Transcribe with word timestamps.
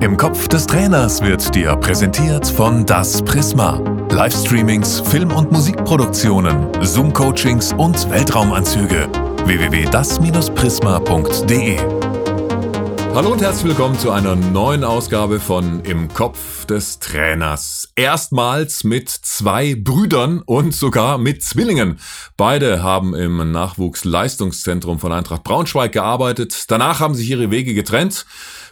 Im 0.00 0.16
Kopf 0.16 0.48
des 0.48 0.66
Trainers 0.66 1.20
wird 1.20 1.54
dir 1.54 1.76
präsentiert 1.76 2.46
von 2.46 2.86
Das 2.86 3.20
Prisma. 3.20 3.82
Livestreamings, 4.10 5.00
Film- 5.00 5.30
und 5.30 5.52
Musikproduktionen, 5.52 6.68
Zoom-Coachings 6.82 7.74
und 7.74 8.10
Weltraumanzüge. 8.10 9.10
www.das-prisma.de 9.44 12.00
Hallo 13.12 13.32
und 13.32 13.42
herzlich 13.42 13.66
willkommen 13.66 13.98
zu 13.98 14.12
einer 14.12 14.36
neuen 14.36 14.84
Ausgabe 14.84 15.40
von 15.40 15.80
Im 15.80 16.14
Kopf 16.14 16.64
des 16.64 17.00
Trainers. 17.00 17.88
Erstmals 17.96 18.84
mit 18.84 19.10
zwei 19.10 19.74
Brüdern 19.74 20.42
und 20.46 20.72
sogar 20.72 21.18
mit 21.18 21.42
Zwillingen. 21.42 21.98
Beide 22.36 22.84
haben 22.84 23.16
im 23.16 23.50
Nachwuchsleistungszentrum 23.50 25.00
von 25.00 25.12
Eintracht 25.12 25.42
Braunschweig 25.42 25.92
gearbeitet. 25.92 26.70
Danach 26.70 27.00
haben 27.00 27.14
sich 27.14 27.28
ihre 27.28 27.50
Wege 27.50 27.74
getrennt. 27.74 28.26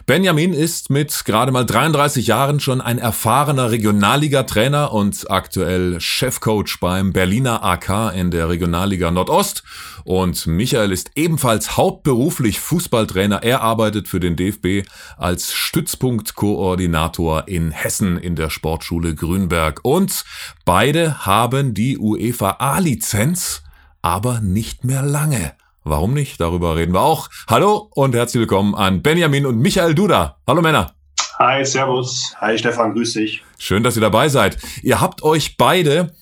Benjamin 0.09 0.53
ist 0.53 0.89
mit 0.89 1.23
gerade 1.23 1.51
mal 1.51 1.67
33 1.67 2.25
Jahren 2.25 2.59
schon 2.59 2.81
ein 2.81 2.97
erfahrener 2.97 3.69
Regionalliga-Trainer 3.69 4.91
und 4.91 5.29
aktuell 5.29 6.01
Chefcoach 6.01 6.79
beim 6.81 7.13
Berliner 7.13 7.63
AK 7.63 8.15
in 8.15 8.31
der 8.31 8.49
Regionalliga 8.49 9.11
Nordost. 9.11 9.61
Und 10.05 10.47
Michael 10.47 10.91
ist 10.91 11.11
ebenfalls 11.13 11.77
hauptberuflich 11.77 12.59
Fußballtrainer. 12.59 13.43
Er 13.43 13.61
arbeitet 13.61 14.07
für 14.07 14.19
den 14.19 14.35
DFB 14.35 14.89
als 15.15 15.53
Stützpunktkoordinator 15.53 17.47
in 17.47 17.69
Hessen 17.69 18.17
in 18.17 18.35
der 18.35 18.49
Sportschule 18.49 19.13
Grünberg. 19.13 19.81
Und 19.83 20.25
beide 20.65 21.27
haben 21.27 21.75
die 21.75 21.99
UEFA 21.99 22.55
A-Lizenz, 22.57 23.61
aber 24.01 24.41
nicht 24.41 24.83
mehr 24.83 25.03
lange. 25.03 25.51
Warum 25.89 26.13
nicht? 26.13 26.39
Darüber 26.39 26.75
reden 26.75 26.93
wir 26.93 27.01
auch. 27.01 27.29
Hallo 27.47 27.89
und 27.95 28.13
herzlich 28.13 28.41
willkommen 28.41 28.75
an 28.75 29.01
Benjamin 29.01 29.47
und 29.47 29.57
Michael 29.57 29.95
Duda. 29.95 30.37
Hallo 30.45 30.61
Männer. 30.61 30.93
Hi, 31.39 31.65
Servus. 31.65 32.35
Hi 32.39 32.59
Stefan, 32.59 32.93
grüß 32.93 33.13
dich. 33.13 33.43
Schön, 33.57 33.81
dass 33.81 33.95
ihr 33.95 34.01
dabei 34.01 34.29
seid. 34.29 34.59
Ihr 34.83 35.01
habt 35.01 35.23
euch 35.23 35.57
beide 35.57 36.13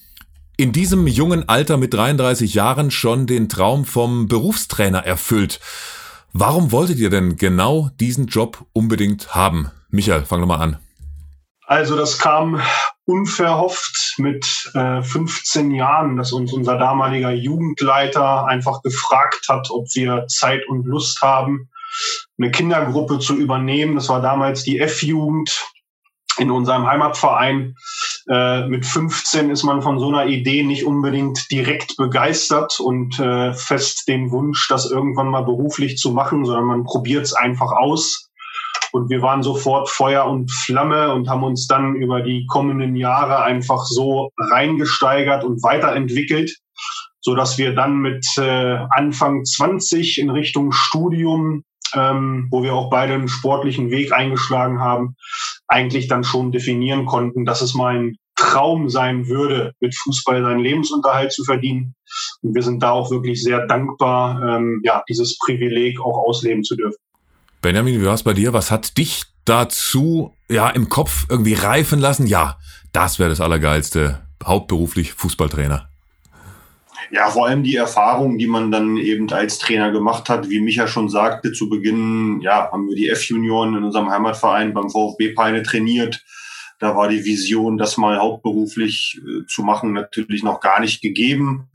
in 0.55 0.71
diesem 0.71 1.05
jungen 1.05 1.49
Alter 1.49 1.75
mit 1.75 1.93
33 1.93 2.53
Jahren 2.53 2.91
schon 2.91 3.27
den 3.27 3.49
Traum 3.49 3.83
vom 3.83 4.29
Berufstrainer 4.29 4.99
erfüllt. 4.99 5.59
Warum 6.31 6.71
wolltet 6.71 6.99
ihr 6.99 7.09
denn 7.09 7.35
genau 7.35 7.89
diesen 7.99 8.27
Job 8.27 8.65
unbedingt 8.71 9.35
haben? 9.35 9.69
Michael, 9.89 10.23
fang 10.23 10.39
doch 10.39 10.47
mal 10.47 10.61
an. 10.61 10.77
Also 11.67 11.97
das 11.97 12.17
kam 12.17 12.61
unverhofft 13.05 14.15
mit 14.17 14.71
äh, 14.73 15.01
15 15.01 15.71
Jahren, 15.71 16.15
dass 16.15 16.31
uns 16.31 16.53
unser 16.53 16.77
damaliger 16.77 17.31
Jugendleiter 17.31 18.47
einfach 18.47 18.81
gefragt 18.83 19.47
hat, 19.49 19.69
ob 19.69 19.85
wir 19.93 20.27
Zeit 20.27 20.65
und 20.69 20.85
Lust 20.85 21.21
haben, 21.21 21.69
eine 22.37 22.51
Kindergruppe 22.51 23.19
zu 23.19 23.35
übernehmen. 23.35 23.95
Das 23.95 24.07
war 24.07 24.21
damals 24.21 24.63
die 24.63 24.79
F-Jugend 24.79 25.61
in 26.37 26.51
unserem 26.51 26.87
Heimatverein. 26.87 27.75
Äh, 28.29 28.67
mit 28.67 28.85
15 28.85 29.49
ist 29.49 29.63
man 29.63 29.81
von 29.81 29.99
so 29.99 30.07
einer 30.07 30.27
Idee 30.27 30.63
nicht 30.63 30.85
unbedingt 30.85 31.51
direkt 31.51 31.97
begeistert 31.97 32.79
und 32.79 33.19
äh, 33.19 33.53
fest 33.53 34.07
den 34.07 34.31
Wunsch, 34.31 34.69
das 34.69 34.89
irgendwann 34.89 35.27
mal 35.27 35.43
beruflich 35.43 35.97
zu 35.97 36.11
machen, 36.11 36.45
sondern 36.45 36.65
man 36.65 36.83
probiert 36.85 37.25
es 37.25 37.33
einfach 37.33 37.73
aus. 37.73 38.26
Und 38.91 39.09
wir 39.09 39.21
waren 39.21 39.43
sofort 39.43 39.89
Feuer 39.89 40.25
und 40.25 40.51
Flamme 40.51 41.13
und 41.13 41.29
haben 41.29 41.43
uns 41.43 41.67
dann 41.67 41.95
über 41.95 42.21
die 42.21 42.45
kommenden 42.47 42.95
Jahre 42.95 43.43
einfach 43.43 43.83
so 43.85 44.31
reingesteigert 44.37 45.43
und 45.43 45.63
weiterentwickelt, 45.63 46.55
so 47.19 47.35
dass 47.35 47.57
wir 47.57 47.75
dann 47.75 47.97
mit 47.97 48.25
äh, 48.37 48.77
Anfang 48.89 49.43
20 49.43 50.19
in 50.19 50.29
Richtung 50.29 50.71
Studium, 50.71 51.63
ähm, 51.93 52.47
wo 52.51 52.63
wir 52.63 52.73
auch 52.73 52.89
beide 52.89 53.13
einen 53.13 53.27
sportlichen 53.27 53.91
Weg 53.91 54.13
eingeschlagen 54.13 54.79
haben, 54.79 55.15
eigentlich 55.67 56.07
dann 56.07 56.23
schon 56.23 56.51
definieren 56.51 57.05
konnten, 57.05 57.45
dass 57.45 57.61
es 57.61 57.73
mein 57.73 58.15
Traum 58.37 58.89
sein 58.89 59.27
würde, 59.27 59.73
mit 59.79 59.95
Fußball 59.97 60.43
seinen 60.43 60.59
Lebensunterhalt 60.59 61.33
zu 61.33 61.43
verdienen. 61.43 61.95
Und 62.41 62.53
wir 62.53 62.61
sind 62.61 62.83
da 62.83 62.91
auch 62.91 63.09
wirklich 63.09 63.41
sehr 63.41 63.65
dankbar, 63.65 64.41
ähm, 64.41 64.81
ja, 64.83 65.03
dieses 65.09 65.37
Privileg 65.39 65.99
auch 65.99 66.17
ausleben 66.19 66.63
zu 66.63 66.75
dürfen. 66.75 67.06
Benjamin, 67.67 67.99
wie 67.99 68.05
war 68.05 68.13
es 68.13 68.23
bei 68.23 68.31
dir? 68.31 68.53
Was 68.53 68.71
hat 68.71 68.97
dich 68.97 69.23
dazu 69.43 70.33
ja 70.47 70.69
im 70.69 70.87
Kopf 70.87 71.25
irgendwie 71.29 71.53
reifen 71.53 71.99
lassen? 71.99 72.25
Ja, 72.25 72.57
das 72.93 73.19
wäre 73.19 73.29
das 73.29 73.41
Allergeilste. 73.41 74.25
Hauptberuflich 74.41 75.11
Fußballtrainer. 75.11 75.89
Ja, 77.11 77.29
vor 77.29 77.45
allem 77.45 77.63
die 77.63 77.75
Erfahrung, 77.75 78.37
die 78.37 78.47
man 78.47 78.71
dann 78.71 78.95
eben 78.95 79.29
als 79.33 79.59
Trainer 79.59 79.91
gemacht 79.91 80.29
hat. 80.29 80.49
Wie 80.49 80.61
Micha 80.61 80.87
schon 80.87 81.09
sagte, 81.09 81.51
zu 81.51 81.67
Beginn, 81.67 82.39
ja, 82.39 82.71
haben 82.71 82.87
wir 82.87 82.95
die 82.95 83.09
F-Junioren 83.09 83.75
in 83.75 83.83
unserem 83.83 84.09
Heimatverein 84.09 84.73
beim 84.73 84.89
VfB 84.89 85.33
Peine 85.33 85.61
trainiert. 85.61 86.23
Da 86.79 86.95
war 86.95 87.09
die 87.09 87.25
Vision, 87.25 87.77
das 87.77 87.97
mal 87.97 88.17
hauptberuflich 88.17 89.19
äh, 89.27 89.45
zu 89.45 89.63
machen, 89.63 89.91
natürlich 89.91 90.41
noch 90.41 90.61
gar 90.61 90.79
nicht 90.79 91.01
gegeben. 91.01 91.67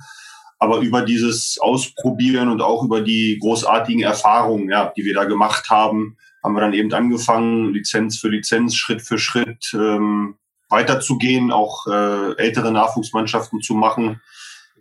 Aber 0.62 0.78
über 0.78 1.02
dieses 1.02 1.58
Ausprobieren 1.60 2.48
und 2.48 2.62
auch 2.62 2.84
über 2.84 3.00
die 3.00 3.36
großartigen 3.40 4.04
Erfahrungen, 4.04 4.70
ja, 4.70 4.92
die 4.96 5.04
wir 5.04 5.12
da 5.12 5.24
gemacht 5.24 5.70
haben, 5.70 6.16
haben 6.40 6.54
wir 6.54 6.60
dann 6.60 6.72
eben 6.72 6.92
angefangen, 6.92 7.74
Lizenz 7.74 8.20
für 8.20 8.28
Lizenz, 8.28 8.76
Schritt 8.76 9.02
für 9.02 9.18
Schritt 9.18 9.72
ähm, 9.74 10.36
weiterzugehen, 10.68 11.50
auch 11.50 11.88
äh, 11.88 12.36
ältere 12.36 12.70
Nachwuchsmannschaften 12.70 13.60
zu 13.60 13.74
machen. 13.74 14.20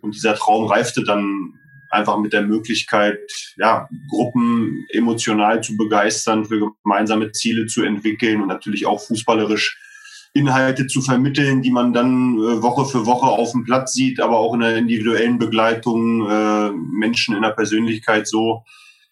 Und 0.02 0.14
dieser 0.14 0.36
Traum 0.36 0.66
reifte 0.66 1.02
dann 1.02 1.54
einfach 1.90 2.16
mit 2.16 2.32
der 2.32 2.42
Möglichkeit, 2.42 3.18
ja, 3.56 3.88
Gruppen 4.08 4.86
emotional 4.90 5.64
zu 5.64 5.76
begeistern, 5.76 6.44
für 6.44 6.74
gemeinsame 6.84 7.32
Ziele 7.32 7.66
zu 7.66 7.82
entwickeln 7.82 8.40
und 8.40 8.46
natürlich 8.46 8.86
auch 8.86 9.00
fußballerisch 9.00 9.80
Inhalte 10.34 10.86
zu 10.86 11.02
vermitteln, 11.02 11.62
die 11.62 11.70
man 11.70 11.92
dann 11.92 12.38
äh, 12.38 12.62
Woche 12.62 12.86
für 12.86 13.06
Woche 13.06 13.26
auf 13.26 13.52
dem 13.52 13.64
Platz 13.64 13.92
sieht, 13.92 14.20
aber 14.20 14.38
auch 14.38 14.54
in 14.54 14.60
der 14.60 14.76
individuellen 14.76 15.38
Begleitung 15.38 16.26
äh, 16.28 16.70
Menschen 16.70 17.36
in 17.36 17.42
der 17.42 17.50
Persönlichkeit 17.50 18.26
so 18.26 18.64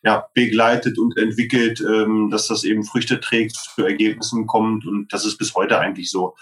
ja, 0.03 0.27
begleitet 0.33 0.99
und 0.99 1.19
entwickelt, 1.19 1.81
ähm, 1.81 2.31
dass 2.31 2.49
das 2.49 2.65
eben 2.65 2.85
Früchte 2.85 3.21
trägt, 3.21 3.55
zu 3.55 3.85
Ergebnissen 3.85 4.47
kommt. 4.47 4.87
Und 4.87 5.13
das 5.13 5.27
ist 5.27 5.37
bis 5.37 5.55
heute 5.55 5.79
eigentlich 5.79 6.11
so 6.11 6.37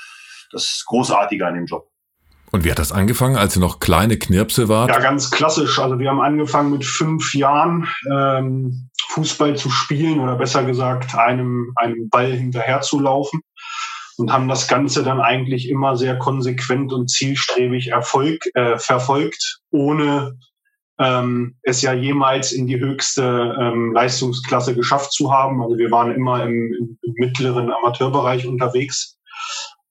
das 0.53 0.85
Großartige 0.87 1.45
an 1.45 1.55
dem 1.55 1.67
Job. 1.67 1.89
Und 2.51 2.65
wie 2.65 2.71
hat 2.71 2.79
das 2.79 2.93
angefangen, 2.93 3.37
als 3.37 3.57
ihr 3.57 3.61
noch 3.61 3.81
kleine 3.81 4.17
Knirpse 4.17 4.69
wart? 4.69 4.91
Ja, 4.91 5.01
ganz 5.01 5.31
klassisch. 5.31 5.79
Also 5.79 5.99
wir 5.99 6.09
haben 6.09 6.21
angefangen 6.21 6.71
mit 6.71 6.85
fünf 6.85 7.35
Jahren 7.35 7.89
ähm, 8.11 8.89
Fußball 9.09 9.57
zu 9.57 9.71
spielen 9.71 10.21
oder 10.21 10.37
besser 10.37 10.65
gesagt 10.65 11.15
einem, 11.15 11.73
einem 11.77 12.09
Ball 12.09 12.33
hinterherzulaufen 12.33 13.43
und 14.19 14.33
haben 14.33 14.49
das 14.49 14.67
Ganze 14.67 15.05
dann 15.05 15.21
eigentlich 15.21 15.69
immer 15.69 15.97
sehr 15.97 16.19
konsequent 16.19 16.93
und 16.93 17.09
zielstrebig 17.09 17.89
Erfolg, 17.89 18.45
äh, 18.55 18.77
verfolgt, 18.79 19.61
ohne 19.71 20.37
ähm, 20.99 21.57
es 21.63 21.83
ja 21.83 21.93
jemals 21.93 22.51
in 22.51 22.67
die 22.67 22.81
höchste 22.81 23.57
ähm, 23.61 23.93
Leistungsklasse 23.93 24.75
geschafft 24.75 25.13
zu 25.13 25.33
haben. 25.33 25.63
Also 25.63 25.79
wir 25.79 25.91
waren 25.93 26.13
immer 26.13 26.43
im, 26.45 26.99
im, 27.03 27.15
mittleren 27.15 27.71
Amateurbereich 27.71 28.47
unterwegs. 28.47 29.17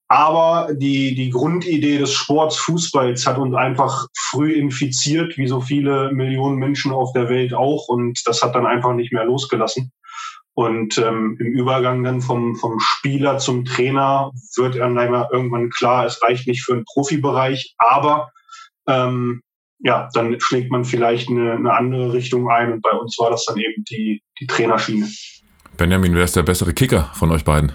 Aber 0.08 0.68
die, 0.72 1.14
die 1.14 1.30
Grundidee 1.30 1.98
des 1.98 2.12
Sports 2.12 2.56
Fußballs 2.56 3.26
hat 3.26 3.38
uns 3.38 3.54
einfach 3.54 4.06
früh 4.30 4.52
infiziert, 4.52 5.36
wie 5.36 5.46
so 5.46 5.60
viele 5.60 6.12
Millionen 6.12 6.56
Menschen 6.56 6.92
auf 6.92 7.12
der 7.12 7.28
Welt 7.28 7.52
auch. 7.52 7.88
Und 7.88 8.20
das 8.26 8.42
hat 8.42 8.54
dann 8.54 8.66
einfach 8.66 8.94
nicht 8.94 9.12
mehr 9.12 9.24
losgelassen. 9.24 9.92
Und 10.58 10.98
ähm, 10.98 11.36
im 11.38 11.46
Übergang 11.52 12.02
dann 12.02 12.20
vom, 12.20 12.56
vom 12.56 12.80
Spieler 12.80 13.38
zum 13.38 13.64
Trainer 13.64 14.32
wird 14.56 14.76
einem 14.80 15.14
irgendwann 15.30 15.70
klar, 15.70 16.04
es 16.04 16.20
reicht 16.20 16.48
nicht 16.48 16.64
für 16.64 16.72
einen 16.72 16.84
Profibereich, 16.84 17.76
aber 17.78 18.32
ähm, 18.88 19.42
ja, 19.78 20.08
dann 20.14 20.40
schlägt 20.40 20.72
man 20.72 20.84
vielleicht 20.84 21.28
eine, 21.28 21.52
eine 21.52 21.72
andere 21.72 22.12
Richtung 22.12 22.50
ein 22.50 22.72
und 22.72 22.82
bei 22.82 22.90
uns 22.90 23.16
war 23.20 23.30
das 23.30 23.44
dann 23.44 23.56
eben 23.58 23.84
die, 23.88 24.20
die 24.40 24.48
Trainerschiene. 24.48 25.08
Benjamin, 25.76 26.16
wer 26.16 26.24
ist 26.24 26.34
der 26.34 26.42
bessere 26.42 26.74
Kicker 26.74 27.08
von 27.14 27.30
euch 27.30 27.44
beiden? 27.44 27.70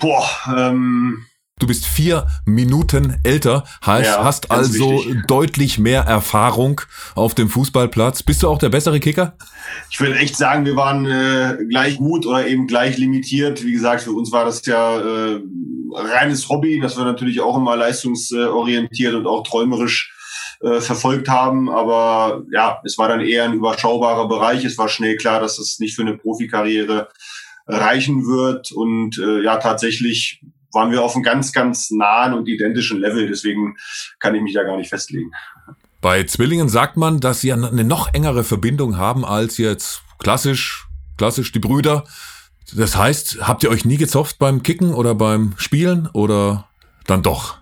Boah, 0.00 0.26
ähm, 0.56 1.26
Du 1.58 1.68
bist 1.68 1.86
vier 1.86 2.26
Minuten 2.44 3.20
älter, 3.22 3.62
heißt, 3.86 4.16
ja, 4.16 4.24
hast 4.24 4.50
also 4.50 5.04
wichtig. 5.04 5.26
deutlich 5.28 5.78
mehr 5.78 6.02
Erfahrung 6.02 6.80
auf 7.14 7.36
dem 7.36 7.48
Fußballplatz. 7.48 8.24
Bist 8.24 8.42
du 8.42 8.48
auch 8.48 8.58
der 8.58 8.70
bessere 8.70 8.98
Kicker? 8.98 9.36
Ich 9.88 10.00
würde 10.00 10.16
echt 10.16 10.36
sagen, 10.36 10.64
wir 10.64 10.74
waren 10.74 11.06
äh, 11.06 11.58
gleich 11.68 11.98
gut 11.98 12.26
oder 12.26 12.48
eben 12.48 12.66
gleich 12.66 12.98
limitiert. 12.98 13.64
Wie 13.64 13.72
gesagt, 13.72 14.02
für 14.02 14.10
uns 14.10 14.32
war 14.32 14.44
das 14.44 14.66
ja 14.66 14.98
äh, 14.98 15.40
reines 15.94 16.48
Hobby, 16.48 16.80
das 16.80 16.96
wir 16.96 17.04
natürlich 17.04 17.40
auch 17.40 17.56
immer 17.56 17.76
leistungsorientiert 17.76 19.14
und 19.14 19.28
auch 19.28 19.46
träumerisch 19.46 20.12
äh, 20.62 20.80
verfolgt 20.80 21.28
haben. 21.28 21.70
Aber 21.70 22.42
ja, 22.52 22.80
es 22.84 22.98
war 22.98 23.08
dann 23.08 23.20
eher 23.20 23.44
ein 23.44 23.54
überschaubarer 23.54 24.26
Bereich. 24.26 24.64
Es 24.64 24.78
war 24.78 24.88
schnell 24.88 25.16
klar, 25.16 25.40
dass 25.40 25.58
das 25.58 25.78
nicht 25.78 25.94
für 25.94 26.02
eine 26.02 26.16
Profikarriere 26.16 27.08
reichen 27.68 28.26
wird. 28.26 28.72
Und 28.72 29.18
äh, 29.18 29.42
ja, 29.42 29.58
tatsächlich 29.58 30.42
waren 30.72 30.90
wir 30.90 31.02
auf 31.02 31.14
einem 31.14 31.22
ganz, 31.22 31.52
ganz 31.52 31.90
nahen 31.90 32.34
und 32.34 32.48
identischen 32.48 33.00
Level. 33.00 33.28
Deswegen 33.28 33.76
kann 34.18 34.34
ich 34.34 34.42
mich 34.42 34.54
da 34.54 34.62
gar 34.62 34.76
nicht 34.76 34.90
festlegen. 34.90 35.30
Bei 36.00 36.24
Zwillingen 36.24 36.68
sagt 36.68 36.96
man, 36.96 37.20
dass 37.20 37.40
sie 37.40 37.52
eine 37.52 37.84
noch 37.84 38.12
engere 38.12 38.42
Verbindung 38.42 38.96
haben 38.96 39.24
als 39.24 39.58
jetzt 39.58 40.02
klassisch, 40.18 40.86
klassisch 41.16 41.52
die 41.52 41.60
Brüder. 41.60 42.04
Das 42.74 42.96
heißt, 42.96 43.38
habt 43.42 43.62
ihr 43.62 43.70
euch 43.70 43.84
nie 43.84 43.98
gezofft 43.98 44.38
beim 44.38 44.62
Kicken 44.62 44.94
oder 44.94 45.14
beim 45.14 45.54
Spielen 45.58 46.08
oder 46.12 46.66
dann 47.06 47.22
doch? 47.22 47.58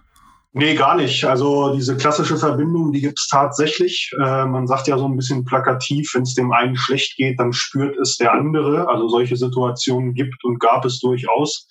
Nee, 0.52 0.74
gar 0.74 0.96
nicht. 0.96 1.24
Also 1.24 1.74
diese 1.74 1.96
klassische 1.96 2.36
Verbindung, 2.36 2.92
die 2.92 3.00
gibt's 3.00 3.28
tatsächlich. 3.28 4.10
Äh, 4.18 4.46
man 4.46 4.66
sagt 4.66 4.88
ja 4.88 4.98
so 4.98 5.06
ein 5.06 5.16
bisschen 5.16 5.44
plakativ, 5.44 6.12
wenn 6.14 6.22
es 6.22 6.34
dem 6.34 6.50
einen 6.52 6.76
schlecht 6.76 7.16
geht, 7.16 7.38
dann 7.38 7.52
spürt 7.52 7.96
es 7.98 8.16
der 8.16 8.32
andere. 8.32 8.88
Also 8.88 9.08
solche 9.08 9.36
Situationen 9.36 10.14
gibt 10.14 10.44
und 10.44 10.58
gab 10.58 10.84
es 10.84 10.98
durchaus. 10.98 11.68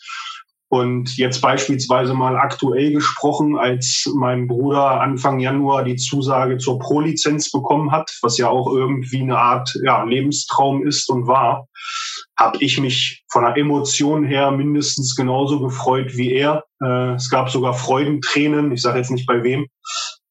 Und 0.71 1.17
jetzt 1.17 1.41
beispielsweise 1.41 2.13
mal 2.13 2.37
aktuell 2.37 2.93
gesprochen, 2.93 3.57
als 3.57 4.07
mein 4.15 4.47
Bruder 4.47 5.01
Anfang 5.01 5.39
Januar 5.39 5.83
die 5.83 5.95
Zusage 5.95 6.59
zur 6.59 6.77
Pro-Lizenz 6.77 7.51
bekommen 7.51 7.91
hat, 7.91 8.11
was 8.21 8.37
ja 8.37 8.49
auch 8.49 8.71
irgendwie 8.71 9.21
eine 9.21 9.39
Art 9.39 9.73
ja, 9.83 10.03
Lebenstraum 10.03 10.85
ist 10.85 11.09
und 11.09 11.25
war, 11.25 11.65
habe 12.37 12.59
ich 12.61 12.79
mich 12.79 13.23
von 13.31 13.43
der 13.43 13.57
Emotion 13.57 14.23
her 14.23 14.51
mindestens 14.51 15.15
genauso 15.15 15.59
gefreut 15.59 16.15
wie 16.15 16.33
er. 16.33 16.63
Äh, 16.83 17.13
es 17.15 17.31
gab 17.31 17.49
sogar 17.49 17.73
Freudentränen, 17.73 18.71
ich 18.71 18.83
sage 18.83 18.99
jetzt 18.99 19.11
nicht 19.11 19.25
bei 19.25 19.41
wem. 19.41 19.65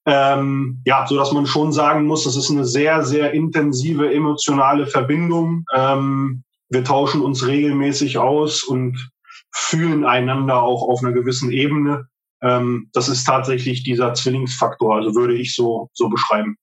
Ähm, 0.06 0.81
ja, 0.87 1.05
so 1.06 1.17
dass 1.17 1.32
man 1.32 1.46
schon 1.46 1.73
sagen 1.73 2.06
muss, 2.06 2.25
das 2.25 2.37
ist 2.37 2.49
eine 2.49 2.64
sehr, 2.64 3.05
sehr 3.05 3.32
intensive 3.32 4.14
emotionale 4.14 4.87
Verbindung. 4.87 5.64
Ähm, 5.75 6.44
wir 6.70 6.84
tauschen 6.84 7.23
uns 7.23 7.46
regelmäßig 7.46 8.19
aus 8.19 8.62
und 8.62 9.11
fühlen 9.53 10.05
einander 10.05 10.62
auch 10.62 10.83
auf 10.83 11.03
einer 11.03 11.12
gewissen 11.12 11.50
Ebene. 11.50 12.09
Ähm, 12.43 12.91
das 12.93 13.09
ist 13.09 13.25
tatsächlich 13.25 13.83
dieser 13.83 14.15
Zwillingsfaktor, 14.15 14.97
also 14.97 15.15
würde 15.15 15.35
ich 15.35 15.55
so, 15.55 15.91
so 15.93 16.09
beschreiben. 16.09 16.56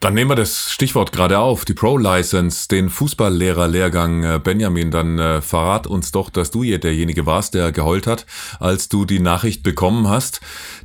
Dann 0.00 0.12
nehmen 0.12 0.30
wir 0.30 0.34
das 0.34 0.70
Stichwort 0.70 1.10
gerade 1.10 1.38
auf, 1.38 1.64
die 1.64 1.72
Pro-License, 1.72 2.68
den 2.68 2.90
Fußballlehrerlehrgang. 2.90 4.24
Äh, 4.24 4.40
Benjamin, 4.42 4.90
dann 4.90 5.18
äh, 5.18 5.40
verrat 5.40 5.86
uns 5.86 6.12
doch, 6.12 6.28
dass 6.28 6.50
du 6.50 6.62
hier 6.62 6.78
derjenige 6.78 7.24
warst, 7.24 7.54
der 7.54 7.72
geheult 7.72 8.06
hat, 8.06 8.26
als 8.60 8.90
du 8.90 9.06
die 9.06 9.20
Nachricht 9.20 9.62
bekommen 9.62 10.06
hast. 10.06 10.40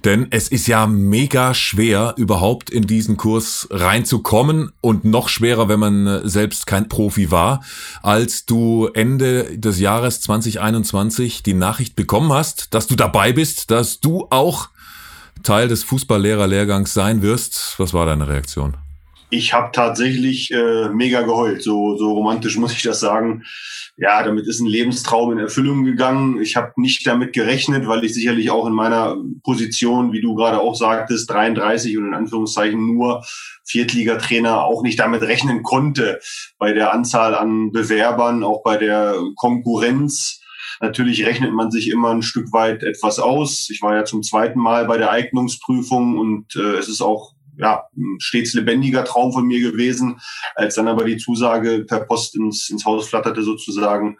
Denn 0.05 0.27
es 0.29 0.47
ist 0.47 0.65
ja 0.65 0.87
mega 0.87 1.53
schwer, 1.53 2.13
überhaupt 2.15 2.69
in 2.69 2.87
diesen 2.87 3.17
Kurs 3.17 3.67
reinzukommen 3.69 4.71
und 4.79 5.03
noch 5.03 5.27
schwerer, 5.27 5.67
wenn 5.67 5.81
man 5.81 6.07
äh, 6.07 6.21
selbst 6.23 6.65
kein 6.65 6.87
Profi 6.87 7.31
war, 7.31 7.63
als 8.01 8.45
du 8.45 8.89
Ende 8.93 9.57
des 9.57 9.79
Jahres 9.79 10.21
2021 10.21 11.43
die 11.43 11.53
Nachricht 11.53 11.97
bekommen 11.97 12.31
hast, 12.31 12.73
dass 12.73 12.87
du 12.87 12.95
dabei 12.95 13.33
bist, 13.33 13.71
dass 13.71 13.99
du 13.99 14.27
auch 14.29 14.69
Teil 15.43 15.67
des 15.67 15.83
Fußballlehrerlehrgangs 15.83 16.93
sein 16.93 17.21
wirst. 17.21 17.75
Was 17.77 17.93
war 17.93 18.05
deine 18.05 18.29
Reaktion? 18.29 18.77
Ich 19.31 19.53
habe 19.53 19.71
tatsächlich 19.71 20.51
äh, 20.51 20.89
mega 20.89 21.21
geheult. 21.21 21.63
So, 21.63 21.97
so 21.97 22.11
romantisch 22.11 22.57
muss 22.57 22.73
ich 22.73 22.83
das 22.83 22.99
sagen. 22.99 23.43
Ja, 23.97 24.23
damit 24.23 24.47
ist 24.47 24.59
ein 24.59 24.67
Lebenstraum 24.67 25.31
in 25.31 25.39
Erfüllung 25.39 25.83
gegangen. 25.83 26.41
Ich 26.41 26.55
habe 26.55 26.73
nicht 26.77 27.05
damit 27.05 27.33
gerechnet, 27.33 27.87
weil 27.87 28.03
ich 28.03 28.13
sicherlich 28.13 28.49
auch 28.49 28.65
in 28.65 28.73
meiner 28.73 29.17
Position, 29.43 30.11
wie 30.11 30.21
du 30.21 30.35
gerade 30.35 30.59
auch 30.59 30.75
sagtest, 30.75 31.29
33 31.29 31.97
und 31.97 32.07
in 32.07 32.13
Anführungszeichen 32.13 32.95
nur 32.95 33.23
Viertligatrainer 33.65 34.63
auch 34.63 34.81
nicht 34.81 34.99
damit 34.99 35.21
rechnen 35.21 35.61
konnte. 35.63 36.19
Bei 36.57 36.73
der 36.73 36.93
Anzahl 36.93 37.35
an 37.35 37.71
Bewerbern, 37.71 38.43
auch 38.43 38.63
bei 38.63 38.77
der 38.77 39.15
Konkurrenz. 39.35 40.41
Natürlich 40.79 41.25
rechnet 41.25 41.53
man 41.53 41.69
sich 41.69 41.89
immer 41.89 42.09
ein 42.09 42.23
Stück 42.23 42.51
weit 42.53 42.81
etwas 42.81 43.19
aus. 43.19 43.69
Ich 43.69 43.83
war 43.83 43.95
ja 43.95 44.03
zum 44.03 44.23
zweiten 44.23 44.59
Mal 44.59 44.85
bei 44.85 44.97
der 44.97 45.11
Eignungsprüfung 45.11 46.17
und 46.17 46.55
äh, 46.55 46.77
es 46.77 46.87
ist 46.87 47.01
auch 47.01 47.33
ja, 47.61 47.83
stets 48.17 48.53
lebendiger 48.53 49.05
Traum 49.05 49.31
von 49.31 49.45
mir 49.45 49.59
gewesen. 49.59 50.19
Als 50.55 50.75
dann 50.75 50.87
aber 50.87 51.05
die 51.05 51.17
Zusage 51.17 51.85
per 51.87 52.01
Post 52.01 52.35
ins, 52.35 52.69
ins 52.69 52.85
Haus 52.85 53.07
flatterte 53.07 53.43
sozusagen, 53.43 54.17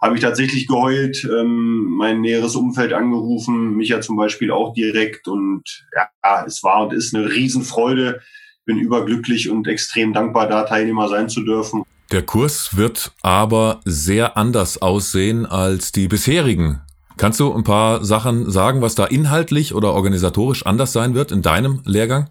habe 0.00 0.14
ich 0.14 0.22
tatsächlich 0.22 0.66
geheult, 0.66 1.24
ähm, 1.24 1.94
mein 1.96 2.20
näheres 2.20 2.56
Umfeld 2.56 2.92
angerufen, 2.92 3.76
mich 3.76 3.90
ja 3.90 4.00
zum 4.00 4.16
Beispiel 4.16 4.50
auch 4.50 4.72
direkt 4.72 5.28
und 5.28 5.62
ja, 5.94 6.44
es 6.46 6.62
war 6.62 6.84
und 6.84 6.94
ist 6.94 7.14
eine 7.14 7.30
Riesenfreude. 7.30 8.20
Bin 8.64 8.78
überglücklich 8.78 9.50
und 9.50 9.66
extrem 9.66 10.12
dankbar, 10.12 10.48
da 10.48 10.64
Teilnehmer 10.64 11.08
sein 11.08 11.28
zu 11.28 11.42
dürfen. 11.42 11.82
Der 12.12 12.22
Kurs 12.22 12.76
wird 12.76 13.12
aber 13.22 13.80
sehr 13.84 14.36
anders 14.36 14.80
aussehen 14.80 15.46
als 15.46 15.92
die 15.92 16.08
bisherigen. 16.08 16.80
Kannst 17.16 17.38
du 17.38 17.52
ein 17.52 17.64
paar 17.64 18.04
Sachen 18.04 18.50
sagen, 18.50 18.80
was 18.80 18.94
da 18.94 19.04
inhaltlich 19.04 19.74
oder 19.74 19.92
organisatorisch 19.92 20.64
anders 20.64 20.92
sein 20.92 21.14
wird 21.14 21.32
in 21.32 21.42
deinem 21.42 21.82
Lehrgang? 21.84 22.30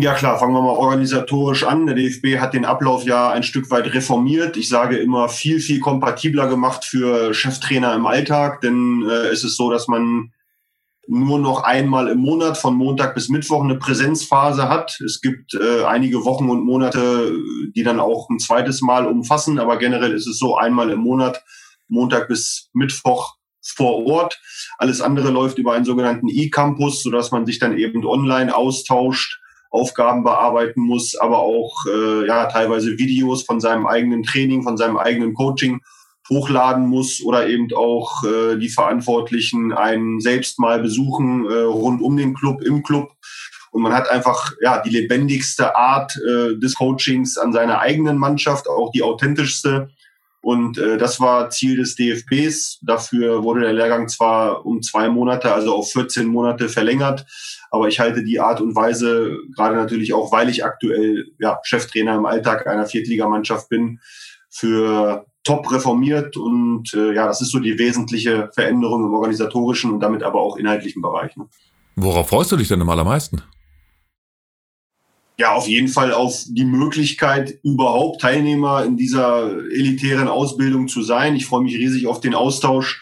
Ja 0.00 0.14
klar, 0.14 0.38
fangen 0.38 0.54
wir 0.54 0.62
mal 0.62 0.70
organisatorisch 0.70 1.64
an. 1.64 1.84
Der 1.84 1.94
DFB 1.94 2.38
hat 2.40 2.54
den 2.54 2.64
Ablauf 2.64 3.04
ja 3.04 3.30
ein 3.30 3.42
Stück 3.42 3.70
weit 3.70 3.92
reformiert. 3.92 4.56
Ich 4.56 4.70
sage 4.70 4.96
immer 4.96 5.28
viel, 5.28 5.60
viel 5.60 5.78
kompatibler 5.78 6.48
gemacht 6.48 6.86
für 6.86 7.34
Cheftrainer 7.34 7.94
im 7.94 8.06
Alltag, 8.06 8.62
denn 8.62 9.06
äh, 9.06 9.26
es 9.26 9.44
ist 9.44 9.58
so, 9.58 9.70
dass 9.70 9.88
man 9.88 10.32
nur 11.06 11.38
noch 11.38 11.64
einmal 11.64 12.08
im 12.08 12.18
Monat 12.18 12.56
von 12.56 12.76
Montag 12.76 13.14
bis 13.14 13.28
Mittwoch 13.28 13.62
eine 13.62 13.74
Präsenzphase 13.74 14.70
hat. 14.70 14.98
Es 15.04 15.20
gibt 15.20 15.52
äh, 15.52 15.84
einige 15.84 16.24
Wochen 16.24 16.48
und 16.48 16.64
Monate, 16.64 17.34
die 17.76 17.82
dann 17.82 18.00
auch 18.00 18.30
ein 18.30 18.38
zweites 18.38 18.80
Mal 18.80 19.06
umfassen, 19.06 19.58
aber 19.58 19.76
generell 19.76 20.12
ist 20.12 20.26
es 20.26 20.38
so 20.38 20.56
einmal 20.56 20.88
im 20.88 21.00
Monat, 21.00 21.44
Montag 21.88 22.28
bis 22.28 22.70
Mittwoch 22.72 23.34
vor 23.60 24.06
Ort. 24.06 24.40
Alles 24.78 25.02
andere 25.02 25.30
läuft 25.30 25.58
über 25.58 25.74
einen 25.74 25.84
sogenannten 25.84 26.28
E-Campus, 26.28 27.02
sodass 27.02 27.32
man 27.32 27.44
sich 27.44 27.58
dann 27.58 27.76
eben 27.76 28.06
online 28.06 28.56
austauscht 28.56 29.40
Aufgaben 29.70 30.24
bearbeiten 30.24 30.80
muss, 30.80 31.16
aber 31.16 31.38
auch 31.38 31.86
äh, 31.86 32.26
ja 32.26 32.46
teilweise 32.46 32.98
Videos 32.98 33.44
von 33.44 33.60
seinem 33.60 33.86
eigenen 33.86 34.24
Training, 34.24 34.62
von 34.62 34.76
seinem 34.76 34.96
eigenen 34.96 35.32
Coaching 35.34 35.80
hochladen 36.28 36.86
muss 36.86 37.22
oder 37.24 37.48
eben 37.48 37.68
auch 37.74 38.24
äh, 38.24 38.56
die 38.56 38.68
Verantwortlichen 38.68 39.72
einen 39.72 40.20
selbst 40.20 40.58
mal 40.58 40.80
besuchen 40.80 41.44
äh, 41.50 41.54
rund 41.62 42.02
um 42.02 42.16
den 42.16 42.34
Club, 42.34 42.62
im 42.62 42.82
Club. 42.82 43.12
Und 43.72 43.82
man 43.82 43.92
hat 43.92 44.08
einfach 44.08 44.52
ja 44.60 44.80
die 44.82 44.90
lebendigste 44.90 45.76
Art 45.76 46.16
äh, 46.16 46.56
des 46.56 46.74
Coachings 46.76 47.36
an 47.36 47.52
seiner 47.52 47.80
eigenen 47.80 48.18
Mannschaft, 48.18 48.68
auch 48.68 48.90
die 48.90 49.02
authentischste. 49.02 49.90
Und 50.42 50.78
äh, 50.78 50.96
das 50.96 51.20
war 51.20 51.50
Ziel 51.50 51.76
des 51.76 51.96
DFBs. 51.96 52.80
Dafür 52.82 53.42
wurde 53.44 53.60
der 53.60 53.72
Lehrgang 53.72 54.08
zwar 54.08 54.64
um 54.64 54.82
zwei 54.82 55.08
Monate, 55.08 55.52
also 55.52 55.74
auf 55.74 55.92
14 55.92 56.26
Monate 56.26 56.68
verlängert, 56.68 57.26
aber 57.70 57.88
ich 57.88 58.00
halte 58.00 58.22
die 58.22 58.40
Art 58.40 58.60
und 58.60 58.74
Weise, 58.74 59.38
gerade 59.54 59.76
natürlich 59.76 60.12
auch, 60.12 60.32
weil 60.32 60.48
ich 60.48 60.64
aktuell 60.64 61.32
ja, 61.38 61.58
Cheftrainer 61.62 62.16
im 62.16 62.26
Alltag 62.26 62.66
einer 62.66 62.86
Viertligamannschaft 62.86 63.68
bin, 63.68 64.00
für 64.48 65.26
top 65.44 65.70
reformiert 65.72 66.36
und 66.36 66.92
äh, 66.92 67.14
ja, 67.14 67.26
das 67.26 67.40
ist 67.40 67.52
so 67.52 67.60
die 67.60 67.78
wesentliche 67.78 68.50
Veränderung 68.52 69.04
im 69.04 69.14
organisatorischen 69.14 69.92
und 69.92 70.00
damit 70.00 70.22
aber 70.22 70.40
auch 70.40 70.56
inhaltlichen 70.56 71.00
Bereich. 71.00 71.36
Ne? 71.36 71.46
Worauf 71.96 72.28
freust 72.28 72.52
du 72.52 72.56
dich 72.56 72.68
denn 72.68 72.82
am 72.82 72.90
allermeisten? 72.90 73.42
ja, 75.40 75.54
auf 75.54 75.66
jeden 75.66 75.88
Fall 75.88 76.12
auf 76.12 76.44
die 76.48 76.66
Möglichkeit, 76.66 77.58
überhaupt 77.62 78.20
Teilnehmer 78.20 78.84
in 78.84 78.98
dieser 78.98 79.50
elitären 79.72 80.28
Ausbildung 80.28 80.86
zu 80.86 81.02
sein. 81.02 81.34
Ich 81.34 81.46
freue 81.46 81.62
mich 81.62 81.74
riesig 81.76 82.06
auf 82.06 82.20
den 82.20 82.34
Austausch 82.34 83.00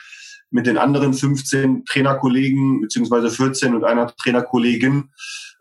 mit 0.50 0.66
den 0.66 0.78
anderen 0.78 1.12
15 1.12 1.84
Trainerkollegen 1.84 2.80
beziehungsweise 2.80 3.30
14 3.30 3.74
und 3.74 3.84
einer 3.84 4.14
Trainerkollegin, 4.16 5.10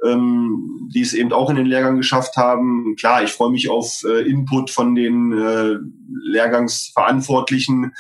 ähm, 0.05 0.89
die 0.93 1.01
es 1.01 1.13
eben 1.13 1.33
auch 1.33 1.49
in 1.49 1.57
den 1.57 1.65
Lehrgang 1.65 1.97
geschafft 1.97 2.37
haben. 2.37 2.95
Klar, 2.95 3.23
ich 3.23 3.31
freue 3.31 3.51
mich 3.51 3.69
auf 3.69 4.03
äh, 4.07 4.21
Input 4.21 4.69
von 4.69 4.95
den 4.95 5.33
äh, 5.33 5.77
Lehrgangsverantwortlichen, 6.23 7.93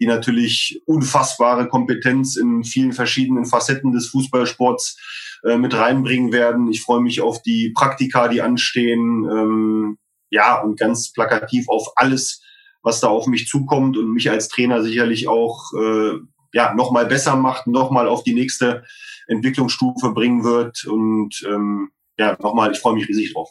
die 0.00 0.06
natürlich 0.06 0.82
unfassbare 0.86 1.68
Kompetenz 1.68 2.36
in 2.36 2.64
vielen 2.64 2.92
verschiedenen 2.92 3.46
Facetten 3.46 3.92
des 3.92 4.08
Fußballsports 4.08 5.40
äh, 5.44 5.56
mit 5.56 5.74
reinbringen 5.74 6.32
werden. 6.32 6.68
Ich 6.68 6.82
freue 6.82 7.00
mich 7.00 7.20
auf 7.20 7.40
die 7.42 7.70
Praktika, 7.70 8.28
die 8.28 8.42
anstehen. 8.42 9.24
Ähm, 9.30 9.98
ja, 10.30 10.60
und 10.60 10.78
ganz 10.78 11.12
plakativ 11.12 11.68
auf 11.68 11.92
alles, 11.96 12.42
was 12.82 13.00
da 13.00 13.08
auf 13.08 13.26
mich 13.26 13.46
zukommt 13.46 13.96
und 13.96 14.12
mich 14.12 14.30
als 14.30 14.48
Trainer 14.48 14.82
sicherlich 14.82 15.28
auch 15.28 15.72
äh, 15.74 16.18
ja, 16.54 16.72
nochmal 16.72 17.06
besser 17.06 17.36
macht, 17.36 17.66
nochmal 17.66 18.08
auf 18.08 18.22
die 18.22 18.32
nächste 18.32 18.84
Entwicklungsstufe 19.26 20.12
bringen 20.12 20.44
wird. 20.44 20.84
Und 20.86 21.44
ähm, 21.46 21.90
ja, 22.16 22.36
nochmal, 22.40 22.70
ich 22.72 22.78
freue 22.78 22.94
mich 22.94 23.08
riesig 23.08 23.34
drauf. 23.34 23.50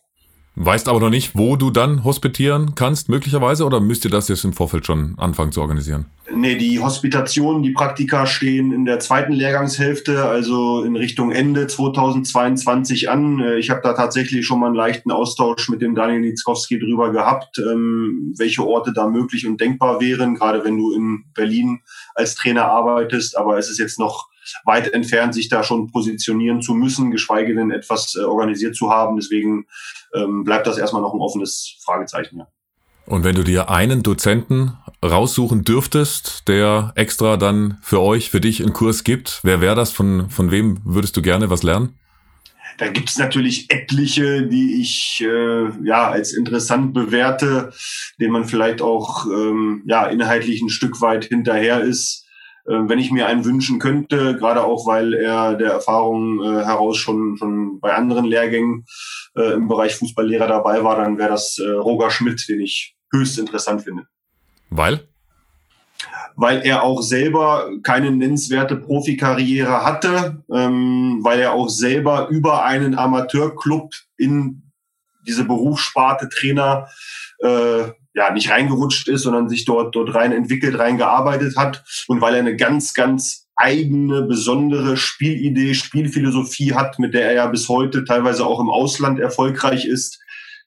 Weißt 0.55 0.87
aber 0.87 0.99
noch 0.99 1.09
nicht, 1.09 1.35
wo 1.35 1.55
du 1.55 1.71
dann 1.71 2.03
hospitieren 2.03 2.75
kannst, 2.75 3.09
möglicherweise, 3.09 3.65
oder 3.65 3.79
müsst 3.79 4.05
ihr 4.05 4.11
das 4.11 4.27
jetzt 4.27 4.43
im 4.43 4.53
Vorfeld 4.53 4.85
schon 4.85 5.15
anfangen 5.17 5.51
zu 5.51 5.61
organisieren? 5.61 6.05
Nee, 6.31 6.55
die 6.55 6.79
Hospitationen, 6.79 7.63
die 7.63 7.71
Praktika 7.71 8.27
stehen 8.27 8.71
in 8.71 8.85
der 8.85 8.99
zweiten 8.99 9.33
Lehrgangshälfte, 9.33 10.25
also 10.25 10.83
in 10.83 10.95
Richtung 10.95 11.31
Ende 11.31 11.65
2022 11.65 13.09
an. 13.09 13.39
Äh, 13.39 13.57
ich 13.57 13.71
habe 13.71 13.81
da 13.83 13.93
tatsächlich 13.93 14.45
schon 14.45 14.59
mal 14.59 14.67
einen 14.67 14.75
leichten 14.75 15.11
Austausch 15.11 15.69
mit 15.69 15.81
dem 15.81 15.95
Daniel 15.95 16.21
Nitzkowski 16.21 16.79
drüber 16.79 17.11
gehabt, 17.11 17.57
ähm, 17.57 18.33
welche 18.37 18.65
Orte 18.65 18.93
da 18.93 19.07
möglich 19.07 19.47
und 19.47 19.59
denkbar 19.59 20.01
wären, 20.01 20.35
gerade 20.35 20.63
wenn 20.63 20.77
du 20.77 20.93
in 20.93 21.25
Berlin 21.33 21.81
als 22.13 22.35
Trainer 22.35 22.65
arbeitest. 22.65 23.37
Aber 23.37 23.57
es 23.57 23.69
ist 23.69 23.79
jetzt 23.79 23.99
noch 23.99 24.29
weit 24.65 24.93
entfernt, 24.93 25.33
sich 25.33 25.49
da 25.49 25.63
schon 25.63 25.91
positionieren 25.91 26.61
zu 26.61 26.73
müssen, 26.73 27.11
geschweige 27.11 27.55
denn 27.55 27.71
etwas 27.71 28.15
äh, 28.15 28.23
organisiert 28.23 28.75
zu 28.75 28.89
haben. 28.89 29.15
Deswegen 29.15 29.65
ähm, 30.13 30.43
bleibt 30.43 30.67
das 30.67 30.77
erstmal 30.77 31.01
noch 31.01 31.13
ein 31.13 31.21
offenes 31.21 31.77
Fragezeichen. 31.83 32.39
Ja. 32.39 32.47
Und 33.05 33.23
wenn 33.23 33.35
du 33.35 33.43
dir 33.43 33.69
einen 33.69 34.01
Dozenten 34.01 34.77
raussuchen 35.03 35.63
dürftest, 35.63 36.47
der 36.47 36.93
extra 36.95 37.35
dann 37.37 37.77
für 37.81 37.99
euch, 37.99 38.29
für 38.29 38.39
dich 38.39 38.61
einen 38.61 38.73
Kurs 38.73 39.03
gibt, 39.03 39.41
wer 39.43 39.59
wäre 39.59 39.75
das? 39.75 39.91
Von, 39.91 40.29
von 40.29 40.51
wem 40.51 40.79
würdest 40.85 41.17
du 41.17 41.21
gerne 41.21 41.49
was 41.49 41.63
lernen? 41.63 41.99
Da 42.77 42.87
gibt's 42.87 43.17
natürlich 43.17 43.69
etliche, 43.69 44.47
die 44.47 44.81
ich 44.81 45.21
äh, 45.21 45.85
ja 45.85 46.09
als 46.09 46.33
interessant 46.33 46.93
bewerte, 46.93 47.71
denen 48.19 48.31
man 48.31 48.45
vielleicht 48.45 48.81
auch 48.81 49.25
ähm, 49.27 49.83
ja 49.85 50.07
inhaltlich 50.07 50.61
ein 50.61 50.69
Stück 50.69 51.01
weit 51.01 51.25
hinterher 51.25 51.81
ist. 51.81 52.22
Äh, 52.65 52.87
wenn 52.87 52.99
ich 52.99 53.11
mir 53.11 53.27
einen 53.27 53.45
wünschen 53.45 53.79
könnte, 53.79 54.35
gerade 54.37 54.63
auch 54.63 54.87
weil 54.87 55.13
er 55.13 55.55
der 55.55 55.71
Erfahrung 55.71 56.41
äh, 56.41 56.65
heraus 56.65 56.97
schon 56.97 57.37
schon 57.37 57.79
bei 57.79 57.93
anderen 57.93 58.25
Lehrgängen 58.25 58.85
äh, 59.35 59.53
im 59.53 59.67
Bereich 59.67 59.95
Fußballlehrer 59.95 60.47
dabei 60.47 60.83
war, 60.83 60.97
dann 60.97 61.17
wäre 61.17 61.29
das 61.29 61.57
äh, 61.59 61.69
Roger 61.69 62.09
Schmidt, 62.09 62.47
den 62.47 62.61
ich 62.61 62.95
höchst 63.11 63.37
interessant 63.37 63.83
finde. 63.83 64.07
Weil? 64.69 65.07
weil 66.35 66.61
er 66.65 66.83
auch 66.83 67.01
selber 67.01 67.69
keine 67.83 68.11
nennenswerte 68.11 68.75
Profikarriere 68.75 69.85
hatte, 69.85 70.43
ähm, 70.51 71.19
weil 71.21 71.39
er 71.39 71.53
auch 71.53 71.69
selber 71.69 72.27
über 72.29 72.65
einen 72.65 72.97
Amateurclub 72.97 73.93
in 74.17 74.71
diese 75.27 75.45
Berufssparte 75.45 76.29
Trainer 76.29 76.87
äh, 77.39 77.91
ja 78.13 78.31
nicht 78.31 78.49
reingerutscht 78.49 79.07
ist, 79.07 79.23
sondern 79.23 79.49
sich 79.49 79.65
dort 79.65 79.95
dort 79.95 80.13
rein 80.13 80.31
entwickelt, 80.31 80.77
rein 80.77 80.97
gearbeitet 80.97 81.57
hat. 81.57 81.83
Und 82.07 82.21
weil 82.21 82.35
er 82.35 82.39
eine 82.39 82.55
ganz 82.55 82.93
ganz 82.93 83.47
eigene 83.55 84.23
besondere 84.23 84.97
Spielidee, 84.97 85.73
Spielphilosophie 85.73 86.73
hat, 86.73 86.99
mit 86.99 87.13
der 87.13 87.27
er 87.27 87.33
ja 87.33 87.47
bis 87.47 87.69
heute 87.69 88.03
teilweise 88.03 88.45
auch 88.45 88.59
im 88.59 88.69
Ausland 88.69 89.19
erfolgreich 89.19 89.85
ist. 89.85 90.19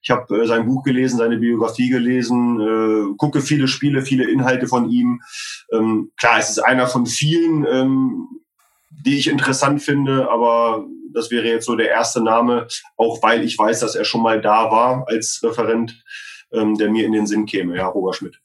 Ich 0.02 0.10
habe 0.10 0.42
äh, 0.42 0.46
sein 0.46 0.66
Buch 0.66 0.84
gelesen, 0.84 1.18
seine 1.18 1.38
Biografie 1.38 1.88
gelesen, 1.88 2.60
äh, 2.60 3.16
gucke 3.16 3.40
viele 3.40 3.66
Spiele, 3.66 4.02
viele 4.02 4.30
Inhalte 4.30 4.68
von 4.68 4.88
ihm. 4.88 5.20
Ähm, 5.72 6.12
klar, 6.16 6.38
es 6.38 6.50
ist 6.50 6.60
einer 6.60 6.86
von 6.86 7.06
vielen, 7.06 7.66
ähm, 7.66 8.28
die 9.04 9.18
ich 9.18 9.28
interessant 9.28 9.82
finde, 9.82 10.30
aber 10.30 10.84
das 11.12 11.30
wäre 11.32 11.46
jetzt 11.46 11.66
so 11.66 11.74
der 11.74 11.90
erste 11.90 12.22
Name, 12.22 12.68
auch 12.96 13.20
weil 13.22 13.42
ich 13.42 13.58
weiß, 13.58 13.80
dass 13.80 13.96
er 13.96 14.04
schon 14.04 14.22
mal 14.22 14.40
da 14.40 14.70
war 14.70 15.06
als 15.08 15.40
Referent, 15.42 16.04
ähm, 16.52 16.76
der 16.76 16.90
mir 16.90 17.06
in 17.06 17.12
den 17.12 17.26
Sinn 17.26 17.46
käme, 17.46 17.76
ja, 17.76 17.86
Roger 17.86 18.14
Schmidt. 18.14 18.40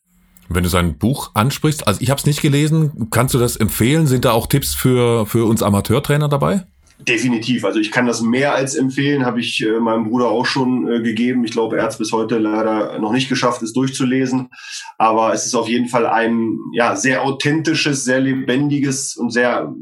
Wenn 0.50 0.64
du 0.64 0.70
sein 0.70 0.98
Buch 0.98 1.32
ansprichst, 1.34 1.88
also 1.88 2.02
ich 2.02 2.10
habe 2.10 2.20
es 2.20 2.26
nicht 2.26 2.42
gelesen, 2.42 3.08
kannst 3.10 3.34
du 3.34 3.40
das 3.40 3.56
empfehlen? 3.56 4.08
Sind 4.08 4.26
da 4.26 4.32
auch 4.32 4.48
Tipps 4.48 4.76
für, 4.76 5.26
für 5.26 5.46
uns 5.46 5.64
Amateurtrainer 5.64 6.28
dabei? 6.28 6.66
Definitiv. 7.08 7.66
Also 7.66 7.80
ich 7.80 7.92
kann 7.92 8.06
das 8.06 8.22
mehr 8.22 8.54
als 8.54 8.76
empfehlen, 8.76 9.26
habe 9.26 9.40
ich 9.40 9.64
äh, 9.66 9.80
meinem 9.80 10.10
Bruder 10.10 10.30
auch 10.30 10.46
schon 10.46 10.88
äh, 10.92 11.02
gegeben. 11.02 11.44
Ich 11.46 11.52
glaube, 11.52 11.78
er 11.78 11.84
hat 11.84 11.92
es 11.92 11.98
bis 11.98 12.12
heute 12.12 12.38
leider 12.38 13.00
noch 13.00 13.12
nicht 13.12 13.30
geschafft, 13.30 13.62
es 13.64 13.74
durchzulesen. 13.74 14.50
Aber 14.98 15.34
es 15.34 15.46
ist 15.46 15.56
auf 15.56 15.68
jeden 15.68 15.88
Fall 15.88 16.06
ein 16.06 16.58
ja, 16.74 16.96
sehr 16.96 17.24
authentisches, 17.24 18.04
sehr 18.04 18.20
lebendiges 18.20 19.16
und 19.16 19.32
sehr 19.32 19.74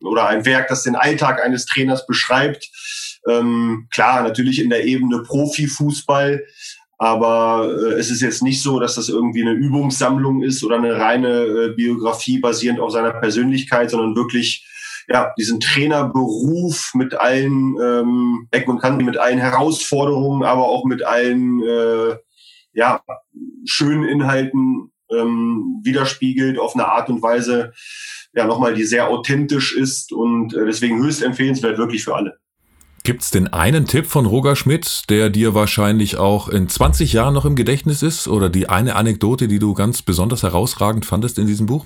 oder 0.00 0.28
ein 0.28 0.44
Werk, 0.46 0.68
das 0.68 0.84
den 0.84 0.96
Alltag 0.96 1.42
eines 1.42 1.66
Trainers 1.66 2.06
beschreibt. 2.06 2.70
Ähm, 3.28 3.88
klar, 3.92 4.22
natürlich 4.22 4.60
in 4.60 4.70
der 4.70 4.84
Ebene 4.84 5.22
Profifußball, 5.22 6.44
aber 6.98 7.68
äh, 7.70 7.94
es 7.94 8.10
ist 8.10 8.20
jetzt 8.20 8.42
nicht 8.42 8.62
so, 8.62 8.78
dass 8.80 8.94
das 8.94 9.08
irgendwie 9.08 9.42
eine 9.42 9.52
Übungssammlung 9.52 10.42
ist 10.42 10.62
oder 10.64 10.76
eine 10.76 10.98
reine 10.98 11.44
äh, 11.44 11.74
Biografie 11.74 12.38
basierend 12.38 12.80
auf 12.80 12.92
seiner 12.92 13.12
Persönlichkeit, 13.12 13.90
sondern 13.90 14.16
wirklich 14.16 14.68
ja, 15.08 15.32
diesen 15.38 15.60
Trainerberuf 15.60 16.92
mit 16.94 17.14
allen 17.14 17.76
ähm, 17.82 18.48
Ecken 18.50 18.70
und 18.70 18.80
Kanten, 18.80 19.04
mit 19.04 19.18
allen 19.18 19.38
Herausforderungen, 19.38 20.44
aber 20.44 20.66
auch 20.68 20.84
mit 20.84 21.04
allen 21.04 21.62
äh, 21.62 22.16
ja, 22.72 23.02
schönen 23.66 24.04
Inhalten 24.04 24.92
ähm, 25.10 25.80
widerspiegelt 25.82 26.58
auf 26.58 26.74
eine 26.74 26.86
Art 26.86 27.08
und 27.08 27.22
Weise, 27.22 27.72
ja, 28.34 28.46
nochmal, 28.46 28.74
die 28.74 28.84
sehr 28.84 29.08
authentisch 29.08 29.76
ist 29.76 30.12
und 30.12 30.54
äh, 30.54 30.64
deswegen 30.66 31.02
höchst 31.02 31.22
empfehlenswert 31.22 31.78
wirklich 31.78 32.02
für 32.04 32.16
alle. 32.16 32.38
Gibt's 33.06 33.30
denn 33.30 33.48
einen 33.48 33.84
Tipp 33.84 34.06
von 34.06 34.24
Roger 34.24 34.56
Schmidt, 34.56 35.10
der 35.10 35.28
dir 35.28 35.52
wahrscheinlich 35.52 36.16
auch 36.16 36.48
in 36.48 36.70
20 36.70 37.12
Jahren 37.12 37.34
noch 37.34 37.44
im 37.44 37.54
Gedächtnis 37.54 38.02
ist? 38.02 38.28
Oder 38.28 38.48
die 38.48 38.70
eine 38.70 38.96
Anekdote, 38.96 39.46
die 39.46 39.58
du 39.58 39.74
ganz 39.74 40.00
besonders 40.00 40.42
herausragend 40.42 41.04
fandest 41.04 41.38
in 41.38 41.46
diesem 41.46 41.66
Buch? 41.66 41.84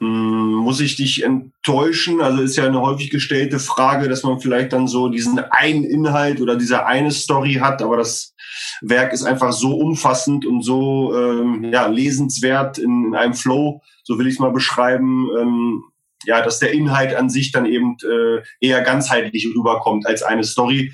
Hm, 0.00 0.54
muss 0.54 0.80
ich 0.80 0.96
dich 0.96 1.22
enttäuschen? 1.22 2.20
Also 2.20 2.42
ist 2.42 2.56
ja 2.56 2.66
eine 2.66 2.80
häufig 2.80 3.10
gestellte 3.10 3.60
Frage, 3.60 4.08
dass 4.08 4.24
man 4.24 4.40
vielleicht 4.40 4.72
dann 4.72 4.88
so 4.88 5.08
diesen 5.08 5.38
einen 5.38 5.84
Inhalt 5.84 6.40
oder 6.40 6.56
diese 6.56 6.84
eine 6.84 7.12
Story 7.12 7.54
hat, 7.60 7.80
aber 7.80 7.96
das 7.96 8.34
Werk 8.80 9.12
ist 9.12 9.22
einfach 9.22 9.52
so 9.52 9.76
umfassend 9.76 10.44
und 10.44 10.64
so 10.64 11.14
ähm, 11.16 11.70
ja, 11.72 11.86
lesenswert 11.86 12.78
in, 12.78 13.04
in 13.06 13.14
einem 13.14 13.34
Flow, 13.34 13.82
so 14.02 14.18
will 14.18 14.26
ich 14.26 14.34
es 14.34 14.40
mal 14.40 14.50
beschreiben, 14.50 15.28
ähm, 15.40 15.84
ja, 16.24 16.42
dass 16.42 16.58
der 16.58 16.72
Inhalt 16.72 17.14
an 17.14 17.30
sich 17.30 17.52
dann 17.52 17.66
eben 17.66 17.96
äh, 18.04 18.42
eher 18.60 18.82
ganzheitlich 18.82 19.48
rüberkommt 19.56 20.06
als 20.06 20.22
eine 20.22 20.44
Story. 20.44 20.92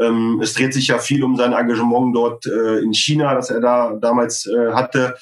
Ähm, 0.00 0.40
es 0.42 0.54
dreht 0.54 0.74
sich 0.74 0.88
ja 0.88 0.98
viel 0.98 1.24
um 1.24 1.36
sein 1.36 1.52
Engagement 1.52 2.14
dort 2.14 2.46
äh, 2.46 2.78
in 2.78 2.92
China, 2.92 3.34
das 3.34 3.50
er 3.50 3.60
da 3.60 3.96
damals 4.00 4.46
äh, 4.46 4.72
hatte, 4.72 5.16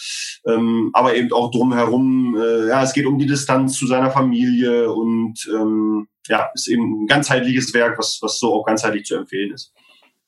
ähm, 0.47 0.91
aber 0.93 1.15
eben 1.15 1.33
auch 1.33 1.51
drumherum. 1.51 2.37
Äh, 2.37 2.69
ja, 2.69 2.83
es 2.83 2.93
geht 2.93 3.07
um 3.07 3.19
die 3.19 3.27
Distanz 3.27 3.79
zu 3.79 3.87
seiner 3.87 4.11
Familie 4.11 4.93
und 4.93 5.39
ähm, 5.53 6.09
ja, 6.29 6.51
ist 6.55 6.69
eben 6.69 7.05
ein 7.05 7.07
ganzheitliches 7.07 7.73
Werk, 7.75 7.99
was, 7.99 8.19
was 8.23 8.39
so 8.39 8.55
auch 8.55 8.65
ganzheitlich 8.65 9.05
zu 9.05 9.17
empfehlen 9.17 9.53
ist. 9.53 9.73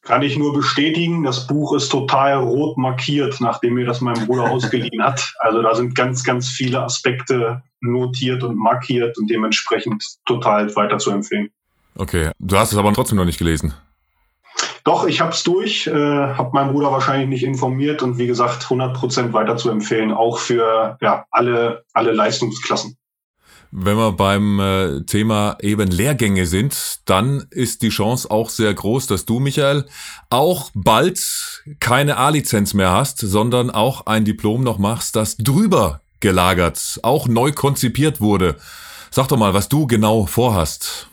Kann 0.02 0.22
ich 0.22 0.38
nur 0.38 0.52
bestätigen, 0.52 1.24
das 1.24 1.48
Buch 1.48 1.74
ist 1.74 1.88
total 1.88 2.38
rot 2.38 2.78
markiert, 2.78 3.40
nachdem 3.40 3.74
mir 3.74 3.86
das 3.86 4.00
mein 4.00 4.26
Bruder 4.26 4.44
ausgeliehen 4.52 5.02
hat. 5.02 5.34
Also 5.40 5.62
da 5.62 5.74
sind 5.74 5.96
ganz, 5.96 6.22
ganz 6.22 6.48
viele 6.48 6.82
Aspekte 6.82 7.62
notiert 7.80 8.42
und 8.42 8.56
markiert 8.56 9.18
und 9.18 9.28
dementsprechend 9.30 10.04
total 10.24 10.74
weiter 10.76 10.98
zu 10.98 11.10
empfehlen. 11.10 11.50
Okay, 11.94 12.30
du 12.38 12.56
hast 12.56 12.72
es 12.72 12.78
aber 12.78 12.92
trotzdem 12.92 13.16
noch 13.16 13.24
nicht 13.24 13.38
gelesen. 13.38 13.74
Doch, 14.84 15.06
ich 15.06 15.20
habe 15.20 15.32
es 15.32 15.42
durch, 15.42 15.88
äh, 15.88 15.92
habe 15.92 16.50
meinen 16.52 16.72
Bruder 16.72 16.92
wahrscheinlich 16.92 17.28
nicht 17.28 17.42
informiert 17.42 18.02
und 18.02 18.18
wie 18.18 18.28
gesagt 18.28 18.64
100% 18.66 19.32
weiter 19.32 19.56
zu 19.56 19.68
empfehlen, 19.70 20.12
auch 20.12 20.38
für 20.38 20.96
ja, 21.00 21.24
alle, 21.30 21.84
alle 21.92 22.12
Leistungsklassen. 22.12 22.96
Wenn 23.72 23.96
wir 23.96 24.12
beim 24.12 24.60
äh, 24.60 25.02
Thema 25.02 25.58
eben 25.60 25.90
Lehrgänge 25.90 26.46
sind, 26.46 27.00
dann 27.04 27.46
ist 27.50 27.82
die 27.82 27.88
Chance 27.88 28.30
auch 28.30 28.48
sehr 28.48 28.72
groß, 28.72 29.08
dass 29.08 29.26
du, 29.26 29.40
Michael, 29.40 29.86
auch 30.30 30.70
bald 30.74 31.64
keine 31.80 32.16
A-Lizenz 32.16 32.72
mehr 32.72 32.92
hast, 32.92 33.18
sondern 33.18 33.70
auch 33.70 34.06
ein 34.06 34.24
Diplom 34.24 34.62
noch 34.62 34.78
machst, 34.78 35.16
das 35.16 35.36
drüber 35.36 36.00
gelagert, 36.20 37.00
auch 37.02 37.28
neu 37.28 37.52
konzipiert 37.52 38.20
wurde. 38.20 38.56
Sag 39.10 39.28
doch 39.28 39.36
mal, 39.36 39.54
was 39.54 39.68
du 39.68 39.86
genau 39.86 40.26
vorhast. 40.26 41.08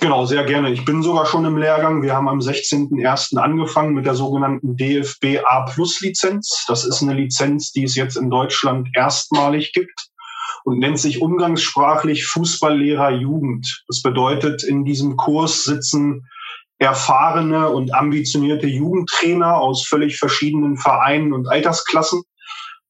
Genau, 0.00 0.24
sehr 0.24 0.44
gerne. 0.44 0.70
Ich 0.72 0.86
bin 0.86 1.02
sogar 1.02 1.26
schon 1.26 1.44
im 1.44 1.58
Lehrgang. 1.58 2.02
Wir 2.02 2.14
haben 2.14 2.28
am 2.28 2.38
16.01. 2.38 3.36
angefangen 3.36 3.92
mit 3.92 4.06
der 4.06 4.14
sogenannten 4.14 4.74
DFB 4.76 5.44
A 5.44 5.66
Plus 5.66 6.00
Lizenz. 6.00 6.64
Das 6.66 6.86
ist 6.86 7.02
eine 7.02 7.12
Lizenz, 7.12 7.72
die 7.72 7.84
es 7.84 7.96
jetzt 7.96 8.16
in 8.16 8.30
Deutschland 8.30 8.88
erstmalig 8.96 9.74
gibt 9.74 10.08
und 10.64 10.78
nennt 10.78 10.98
sich 10.98 11.20
umgangssprachlich 11.20 12.26
Fußballlehrer 12.26 13.10
Jugend. 13.10 13.84
Das 13.88 14.00
bedeutet, 14.00 14.62
in 14.62 14.86
diesem 14.86 15.16
Kurs 15.16 15.64
sitzen 15.64 16.26
erfahrene 16.78 17.68
und 17.68 17.92
ambitionierte 17.92 18.66
Jugendtrainer 18.66 19.58
aus 19.58 19.86
völlig 19.86 20.18
verschiedenen 20.18 20.78
Vereinen 20.78 21.34
und 21.34 21.46
Altersklassen 21.46 22.22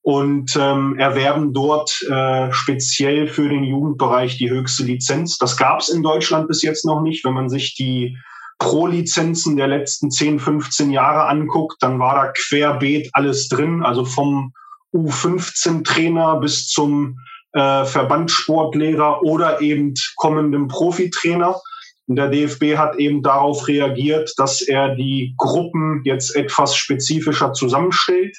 und 0.02 0.56
ähm, 0.58 0.98
erwerben 0.98 1.52
dort 1.52 2.00
äh, 2.10 2.50
speziell 2.52 3.26
für 3.26 3.48
den 3.48 3.64
Jugendbereich 3.64 4.38
die 4.38 4.50
höchste 4.50 4.84
Lizenz. 4.84 5.36
Das 5.36 5.56
gab 5.56 5.80
es 5.80 5.90
in 5.90 6.02
Deutschland 6.02 6.48
bis 6.48 6.62
jetzt 6.62 6.86
noch 6.86 7.02
nicht. 7.02 7.24
Wenn 7.24 7.34
man 7.34 7.50
sich 7.50 7.74
die 7.74 8.16
Pro-Lizenzen 8.58 9.56
der 9.56 9.68
letzten 9.68 10.10
10, 10.10 10.38
15 10.38 10.90
Jahre 10.90 11.26
anguckt, 11.26 11.82
dann 11.82 11.98
war 11.98 12.14
da 12.14 12.32
querbeet 12.32 13.10
alles 13.12 13.48
drin, 13.48 13.82
also 13.82 14.04
vom 14.04 14.52
U15-Trainer 14.94 16.40
bis 16.40 16.68
zum 16.68 17.18
äh, 17.52 17.84
Verbandssportlehrer 17.84 19.22
oder 19.22 19.60
eben 19.60 19.94
kommendem 20.16 20.68
Profitrainer. 20.68 21.60
Und 22.06 22.16
der 22.16 22.28
DFB 22.28 22.76
hat 22.76 22.96
eben 22.96 23.22
darauf 23.22 23.68
reagiert, 23.68 24.32
dass 24.36 24.62
er 24.62 24.94
die 24.94 25.34
Gruppen 25.36 26.02
jetzt 26.04 26.34
etwas 26.34 26.74
spezifischer 26.74 27.52
zusammenstellt. 27.52 28.36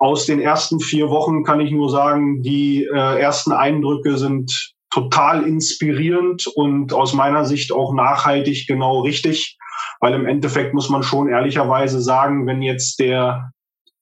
Aus 0.00 0.24
den 0.24 0.40
ersten 0.40 0.80
vier 0.80 1.10
Wochen 1.10 1.44
kann 1.44 1.60
ich 1.60 1.70
nur 1.70 1.90
sagen, 1.90 2.42
die 2.42 2.84
äh, 2.84 3.20
ersten 3.20 3.52
Eindrücke 3.52 4.16
sind 4.16 4.72
total 4.88 5.46
inspirierend 5.46 6.46
und 6.46 6.94
aus 6.94 7.12
meiner 7.12 7.44
Sicht 7.44 7.70
auch 7.70 7.92
nachhaltig 7.92 8.66
genau 8.66 9.00
richtig, 9.00 9.58
weil 10.00 10.14
im 10.14 10.24
Endeffekt 10.24 10.72
muss 10.72 10.88
man 10.88 11.02
schon 11.02 11.28
ehrlicherweise 11.28 12.00
sagen, 12.00 12.46
wenn 12.46 12.62
jetzt 12.62 12.98
der 12.98 13.52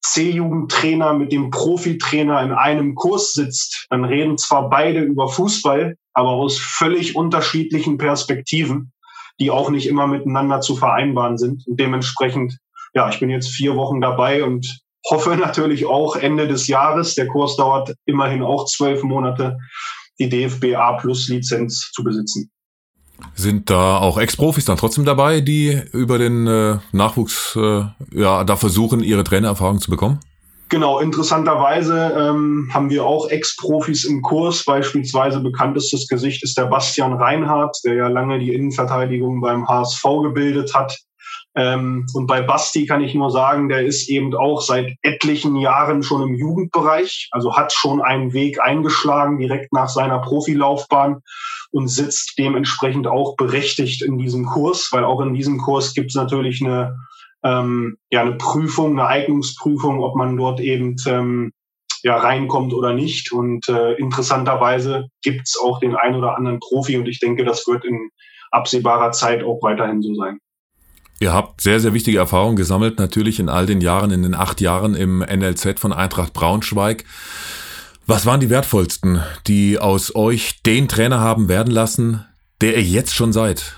C-Jugendtrainer 0.02 1.14
mit 1.14 1.32
dem 1.32 1.50
Profitrainer 1.50 2.42
in 2.42 2.52
einem 2.52 2.94
Kurs 2.94 3.32
sitzt, 3.32 3.86
dann 3.90 4.04
reden 4.04 4.38
zwar 4.38 4.70
beide 4.70 5.00
über 5.00 5.28
Fußball, 5.28 5.96
aber 6.14 6.30
aus 6.30 6.58
völlig 6.58 7.16
unterschiedlichen 7.16 7.98
Perspektiven, 7.98 8.92
die 9.40 9.50
auch 9.50 9.68
nicht 9.68 9.88
immer 9.88 10.06
miteinander 10.06 10.60
zu 10.60 10.76
vereinbaren 10.76 11.38
sind. 11.38 11.66
Und 11.66 11.80
dementsprechend, 11.80 12.58
ja, 12.94 13.08
ich 13.08 13.18
bin 13.18 13.30
jetzt 13.30 13.50
vier 13.50 13.74
Wochen 13.74 14.00
dabei 14.00 14.44
und 14.44 14.80
hoffe 15.10 15.36
natürlich 15.36 15.86
auch 15.86 16.16
Ende 16.16 16.48
des 16.48 16.66
Jahres, 16.66 17.14
der 17.14 17.26
Kurs 17.26 17.56
dauert 17.56 17.94
immerhin 18.06 18.42
auch 18.42 18.66
zwölf 18.66 19.02
Monate, 19.02 19.56
die 20.18 20.28
DFB 20.28 20.74
A 20.76 20.94
Plus 20.94 21.28
Lizenz 21.28 21.90
zu 21.92 22.02
besitzen. 22.02 22.50
Sind 23.34 23.68
da 23.68 23.98
auch 23.98 24.18
Ex-Profis 24.18 24.64
dann 24.64 24.76
trotzdem 24.76 25.04
dabei, 25.04 25.40
die 25.40 25.80
über 25.92 26.18
den 26.18 26.46
äh, 26.46 26.78
Nachwuchs 26.92 27.56
äh, 27.56 27.84
ja 28.12 28.44
da 28.44 28.56
versuchen, 28.56 29.02
ihre 29.02 29.24
Trainererfahrung 29.24 29.80
zu 29.80 29.90
bekommen? 29.90 30.20
Genau, 30.70 30.98
interessanterweise 30.98 32.14
ähm, 32.16 32.70
haben 32.74 32.90
wir 32.90 33.04
auch 33.04 33.30
Ex-Profis 33.30 34.04
im 34.04 34.20
Kurs. 34.20 34.64
Beispielsweise 34.64 35.40
bekanntestes 35.40 36.06
Gesicht 36.08 36.44
ist 36.44 36.58
der 36.58 36.66
Bastian 36.66 37.14
Reinhardt, 37.14 37.78
der 37.84 37.94
ja 37.94 38.08
lange 38.08 38.38
die 38.38 38.52
Innenverteidigung 38.52 39.40
beim 39.40 39.66
HSV 39.66 40.04
gebildet 40.22 40.74
hat. 40.74 40.98
Ähm, 41.54 42.06
und 42.14 42.26
bei 42.26 42.42
Basti 42.42 42.86
kann 42.86 43.02
ich 43.02 43.14
nur 43.14 43.30
sagen, 43.30 43.68
der 43.68 43.84
ist 43.84 44.08
eben 44.08 44.34
auch 44.34 44.60
seit 44.60 44.94
etlichen 45.02 45.56
Jahren 45.56 46.02
schon 46.02 46.22
im 46.22 46.34
Jugendbereich, 46.34 47.28
also 47.32 47.56
hat 47.56 47.72
schon 47.72 48.00
einen 48.00 48.32
Weg 48.32 48.60
eingeschlagen 48.60 49.38
direkt 49.38 49.72
nach 49.72 49.88
seiner 49.88 50.18
Profilaufbahn 50.20 51.20
und 51.70 51.88
sitzt 51.88 52.38
dementsprechend 52.38 53.06
auch 53.06 53.36
berechtigt 53.36 54.02
in 54.02 54.18
diesem 54.18 54.46
Kurs, 54.46 54.88
weil 54.92 55.04
auch 55.04 55.20
in 55.20 55.34
diesem 55.34 55.58
Kurs 55.58 55.94
gibt 55.94 56.10
es 56.10 56.14
natürlich 56.14 56.62
eine, 56.62 56.96
ähm, 57.42 57.96
ja, 58.10 58.22
eine 58.22 58.36
Prüfung, 58.36 58.92
eine 58.92 59.08
Eignungsprüfung, 59.08 60.02
ob 60.02 60.16
man 60.16 60.36
dort 60.36 60.60
eben 60.60 60.96
ähm, 61.06 61.52
ja, 62.02 62.16
reinkommt 62.16 62.72
oder 62.72 62.92
nicht. 62.94 63.32
Und 63.32 63.68
äh, 63.68 63.94
interessanterweise 63.94 65.08
gibt 65.22 65.42
es 65.46 65.58
auch 65.60 65.80
den 65.80 65.96
ein 65.96 66.14
oder 66.14 66.36
anderen 66.36 66.60
Profi 66.60 66.96
und 66.96 67.08
ich 67.08 67.20
denke, 67.20 67.44
das 67.44 67.66
wird 67.66 67.84
in 67.84 68.10
absehbarer 68.50 69.12
Zeit 69.12 69.42
auch 69.42 69.62
weiterhin 69.62 70.02
so 70.02 70.14
sein. 70.14 70.38
Ihr 71.20 71.32
habt 71.32 71.60
sehr, 71.60 71.80
sehr 71.80 71.94
wichtige 71.94 72.18
Erfahrungen 72.18 72.56
gesammelt, 72.56 72.98
natürlich 72.98 73.40
in 73.40 73.48
all 73.48 73.66
den 73.66 73.80
Jahren, 73.80 74.12
in 74.12 74.22
den 74.22 74.34
acht 74.34 74.60
Jahren 74.60 74.94
im 74.94 75.18
NLZ 75.18 75.80
von 75.80 75.92
Eintracht 75.92 76.32
Braunschweig. 76.32 77.04
Was 78.06 78.25
waren 78.25 78.40
die 78.40 78.50
wertvollsten, 78.50 79.20
die 79.46 79.78
aus 79.78 80.14
euch 80.14 80.62
den 80.62 80.88
Trainer 80.88 81.20
haben 81.20 81.48
werden 81.48 81.72
lassen, 81.72 82.25
der 82.60 82.76
ihr 82.76 82.82
jetzt 82.82 83.14
schon 83.14 83.32
seid? 83.32 83.76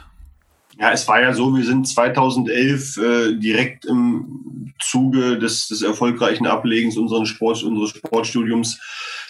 Ja, 0.78 0.92
es 0.92 1.06
war 1.09 1.20
ja 1.20 1.35
so, 1.35 1.54
wir 1.54 1.64
sind 1.64 1.88
2011 1.88 2.97
äh, 2.97 3.35
direkt 3.35 3.85
im 3.85 4.73
Zuge 4.80 5.38
des, 5.38 5.68
des 5.68 5.82
erfolgreichen 5.82 6.47
Ablegens 6.47 6.97
unseres, 6.97 7.28
Sport, 7.28 7.62
unseres 7.62 7.90
Sportstudiums 7.90 8.80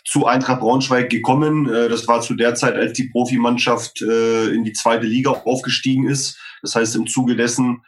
zu 0.04 0.26
Eintracht 0.26 0.60
Braunschweig 0.60 1.10
gekommen. 1.10 1.68
Äh, 1.68 1.88
das 1.88 2.06
war 2.08 2.20
zu 2.20 2.34
der 2.34 2.54
Zeit, 2.54 2.74
als 2.74 2.92
die 2.94 3.08
Profimannschaft 3.08 4.02
äh, 4.02 4.48
in 4.48 4.64
die 4.64 4.72
zweite 4.72 5.06
Liga 5.06 5.30
aufgestiegen 5.30 6.08
ist. 6.08 6.38
Das 6.62 6.74
heißt, 6.74 6.96
im 6.96 7.06
Zuge 7.06 7.36
dessen 7.36 7.82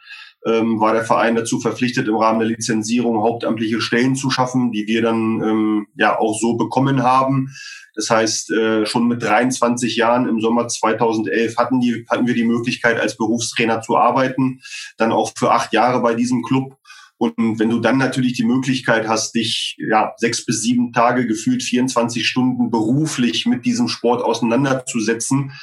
ähm, 0.45 0.79
war 0.79 0.93
der 0.93 1.03
Verein 1.03 1.35
dazu 1.35 1.59
verpflichtet, 1.59 2.07
im 2.07 2.15
Rahmen 2.15 2.39
der 2.39 2.49
Lizenzierung 2.49 3.21
hauptamtliche 3.23 3.81
Stellen 3.81 4.15
zu 4.15 4.29
schaffen, 4.29 4.71
die 4.71 4.87
wir 4.87 5.01
dann 5.01 5.41
ähm, 5.41 5.87
ja 5.95 6.19
auch 6.19 6.37
so 6.39 6.55
bekommen 6.55 7.03
haben. 7.03 7.53
Das 7.95 8.09
heißt, 8.09 8.51
äh, 8.51 8.85
schon 8.85 9.07
mit 9.07 9.21
23 9.21 9.95
Jahren 9.95 10.27
im 10.27 10.41
Sommer 10.41 10.67
2011 10.67 11.57
hatten, 11.57 11.79
die, 11.79 12.05
hatten 12.09 12.27
wir 12.27 12.33
die 12.33 12.43
Möglichkeit, 12.43 12.99
als 12.99 13.17
Berufstrainer 13.17 13.81
zu 13.81 13.97
arbeiten, 13.97 14.61
dann 14.97 15.11
auch 15.11 15.31
für 15.37 15.51
acht 15.51 15.73
Jahre 15.73 16.01
bei 16.01 16.15
diesem 16.15 16.41
Club. 16.41 16.75
Und 17.23 17.57
wenn 17.57 17.69
du 17.69 17.79
dann 17.79 17.97
natürlich 17.97 18.33
die 18.33 18.43
Möglichkeit 18.43 19.07
hast, 19.07 19.33
dich 19.33 19.77
ja 19.77 20.11
sechs 20.17 20.45
bis 20.45 20.61
sieben 20.61 20.91
Tage 20.91 21.25
gefühlt 21.25 21.63
24 21.63 22.27
Stunden 22.27 22.69
beruflich 22.69 23.45
mit 23.45 23.63
diesem 23.63 23.87
Sport 23.87 24.21
auseinanderzusetzen, 24.21 25.53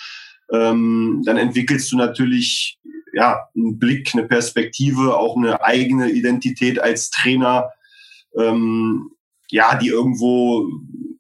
ähm, 0.51 1.21
dann 1.27 1.37
entwickelst 1.37 1.93
du 1.93 1.99
natürlich 1.99 2.79
ja, 3.13 3.49
einen 3.55 3.79
Blick, 3.79 4.15
eine 4.15 4.27
Perspektive, 4.27 5.19
auch 5.19 5.37
eine 5.37 5.63
eigene 5.63 6.11
Identität 6.11 6.81
als 6.81 7.11
Trainer, 7.11 7.69
ähm, 8.39 9.11
ja, 9.51 9.77
die 9.77 9.89
irgendwo 9.89 10.67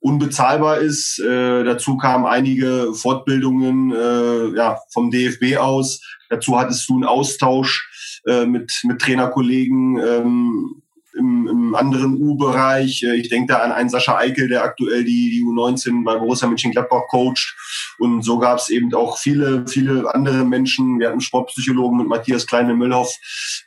unbezahlbar 0.01 0.79
ist. 0.79 1.19
Äh, 1.19 1.65
dazu 1.65 1.99
kamen 1.99 2.25
einige 2.25 2.95
Fortbildungen 2.95 3.93
äh, 3.93 4.57
ja, 4.57 4.79
vom 4.91 5.11
DFB 5.11 5.59
aus. 5.59 6.01
Dazu 6.31 6.59
hattest 6.59 6.89
du 6.89 6.95
einen 6.95 7.05
Austausch 7.05 7.90
äh, 8.27 8.47
mit, 8.47 8.73
mit 8.85 9.01
Trainerkollegen. 9.01 9.99
Ähm, 9.99 10.83
im, 11.17 11.49
im 11.49 11.75
anderen 11.75 12.15
U-Bereich. 12.15 13.03
Äh, 13.03 13.17
ich 13.17 13.29
denke 13.29 13.55
da 13.55 13.59
an 13.61 13.73
einen 13.73 13.89
Sascha 13.89 14.17
Eikel, 14.17 14.49
der 14.49 14.65
aktuell 14.65 15.05
die, 15.05 15.31
die 15.31 15.43
U19 15.43 16.05
bei 16.05 16.17
Borussia 16.17 16.49
Mönchengladbach 16.49 17.09
coacht. 17.09 17.57
Und 17.99 18.23
so 18.23 18.39
gab 18.39 18.59
es 18.59 18.71
eben 18.71 18.93
auch 18.95 19.19
viele, 19.19 19.67
viele 19.67 20.13
andere 20.15 20.45
Menschen. 20.45 20.99
Wir 20.99 21.09
hatten 21.09 21.21
Sportpsychologen 21.21 21.99
mit 21.99 22.09
Matthias 22.09 22.47
Kleine-Müllhoff, 22.47 23.15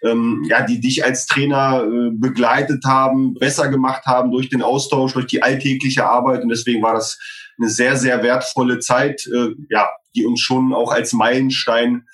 ähm, 0.04 0.44
ja, 0.48 0.66
die 0.66 0.80
dich 0.80 1.04
als 1.04 1.26
Trainer 1.26 1.84
äh, 1.84 2.12
begleitet 2.14 2.84
haben, 2.86 3.34
besser 3.36 3.70
gemacht 3.70 4.06
haben 4.06 4.32
durch 4.32 4.50
den 4.50 4.62
Austausch, 4.62 5.14
durch 5.14 5.28
die 5.28 5.44
alltägliche 5.44 6.06
Arbeit. 6.06 6.44
Und 6.44 6.50
deswegen 6.50 6.82
war 6.82 6.94
das 6.94 7.20
eine 7.60 7.70
sehr, 7.70 7.96
sehr 7.98 8.24
wertvolle 8.24 8.80
Zeit, 8.80 9.28
äh, 9.28 9.50
ja, 9.70 9.90
die 10.16 10.26
uns 10.26 10.42
schon 10.42 10.74
auch 10.74 10.92
als 10.92 11.14
Meilenstein 11.14 12.08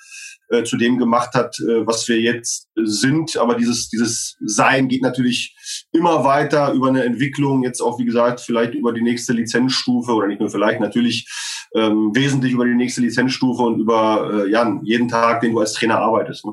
äh, 0.50 0.64
zu 0.64 0.76
dem 0.76 0.98
gemacht 0.98 1.34
hat, 1.34 1.56
äh, 1.60 1.86
was 1.86 2.06
wir 2.08 2.20
jetzt 2.20 2.68
sind. 2.74 3.36
Aber 3.36 3.54
dieses, 3.54 3.88
dieses 3.88 4.36
Sein 4.44 4.88
geht 4.88 5.02
natürlich 5.02 5.56
immer 5.92 6.24
weiter 6.24 6.72
über 6.72 6.88
eine 6.88 7.04
Entwicklung, 7.04 7.62
jetzt 7.62 7.80
auch, 7.80 7.98
wie 7.98 8.04
gesagt, 8.04 8.40
vielleicht 8.40 8.74
über 8.74 8.92
die 8.92 9.02
nächste 9.02 9.32
Lizenzstufe 9.32 10.12
oder 10.12 10.26
nicht 10.26 10.40
nur 10.40 10.50
vielleicht, 10.50 10.80
natürlich 10.80 11.28
ähm, 11.74 12.10
wesentlich 12.14 12.52
über 12.52 12.64
die 12.64 12.74
nächste 12.74 13.00
Lizenzstufe 13.00 13.62
und 13.62 13.80
über 13.80 14.44
äh, 14.44 14.50
ja, 14.50 14.80
jeden 14.82 15.08
Tag, 15.08 15.40
den 15.40 15.52
du 15.52 15.60
als 15.60 15.72
Trainer 15.72 15.98
arbeitest. 15.98 16.44
Ne? 16.44 16.52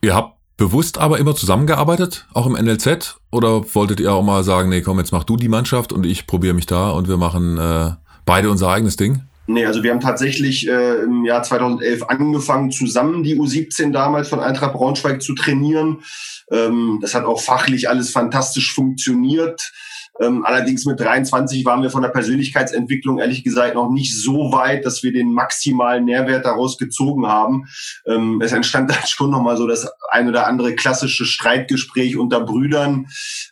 Ihr 0.00 0.14
habt 0.14 0.36
bewusst 0.56 0.98
aber 0.98 1.18
immer 1.18 1.34
zusammengearbeitet, 1.34 2.26
auch 2.32 2.46
im 2.46 2.52
NLZ? 2.52 3.18
Oder 3.30 3.74
wolltet 3.74 4.00
ihr 4.00 4.12
auch 4.12 4.22
mal 4.22 4.42
sagen, 4.44 4.70
nee, 4.70 4.80
komm, 4.80 4.98
jetzt 4.98 5.12
mach 5.12 5.24
du 5.24 5.36
die 5.36 5.48
Mannschaft 5.48 5.92
und 5.92 6.06
ich 6.06 6.26
probiere 6.26 6.54
mich 6.54 6.66
da 6.66 6.90
und 6.90 7.08
wir 7.08 7.16
machen 7.16 7.58
äh, 7.58 7.90
beide 8.24 8.50
unser 8.50 8.68
eigenes 8.68 8.96
Ding? 8.96 9.22
Nee, 9.46 9.64
also 9.64 9.82
wir 9.82 9.92
haben 9.92 10.00
tatsächlich 10.00 10.68
äh, 10.68 11.02
im 11.02 11.24
Jahr 11.24 11.42
2011 11.42 12.02
angefangen, 12.08 12.70
zusammen 12.70 13.22
die 13.22 13.38
U17 13.38 13.92
damals 13.92 14.28
von 14.28 14.40
Eintracht 14.40 14.72
Braunschweig 14.72 15.22
zu 15.22 15.34
trainieren. 15.34 16.02
Ähm, 16.50 16.98
das 17.00 17.14
hat 17.14 17.24
auch 17.24 17.40
fachlich 17.40 17.88
alles 17.88 18.10
fantastisch 18.10 18.74
funktioniert. 18.74 19.72
Ähm, 20.20 20.44
allerdings 20.44 20.86
mit 20.86 20.98
23 20.98 21.64
waren 21.64 21.82
wir 21.82 21.90
von 21.90 22.02
der 22.02 22.08
Persönlichkeitsentwicklung 22.08 23.18
ehrlich 23.18 23.44
gesagt 23.44 23.74
noch 23.74 23.90
nicht 23.90 24.16
so 24.16 24.52
weit, 24.52 24.86
dass 24.86 25.02
wir 25.02 25.12
den 25.12 25.32
maximalen 25.32 26.04
Nährwert 26.04 26.44
daraus 26.44 26.78
gezogen 26.78 27.26
haben. 27.26 27.66
Ähm, 28.06 28.40
es 28.42 28.52
entstand 28.52 28.90
dann 28.90 29.06
schon 29.06 29.30
nochmal 29.30 29.56
so 29.56 29.66
das 29.66 29.90
ein 30.10 30.28
oder 30.28 30.46
andere 30.46 30.74
klassische 30.74 31.24
Streitgespräch 31.24 32.16
unter 32.16 32.40
Brüdern, 32.40 33.08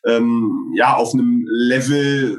ähm, 0.06 0.72
ja, 0.74 0.94
auf 0.94 1.12
einem 1.12 1.46
Level, 1.48 2.38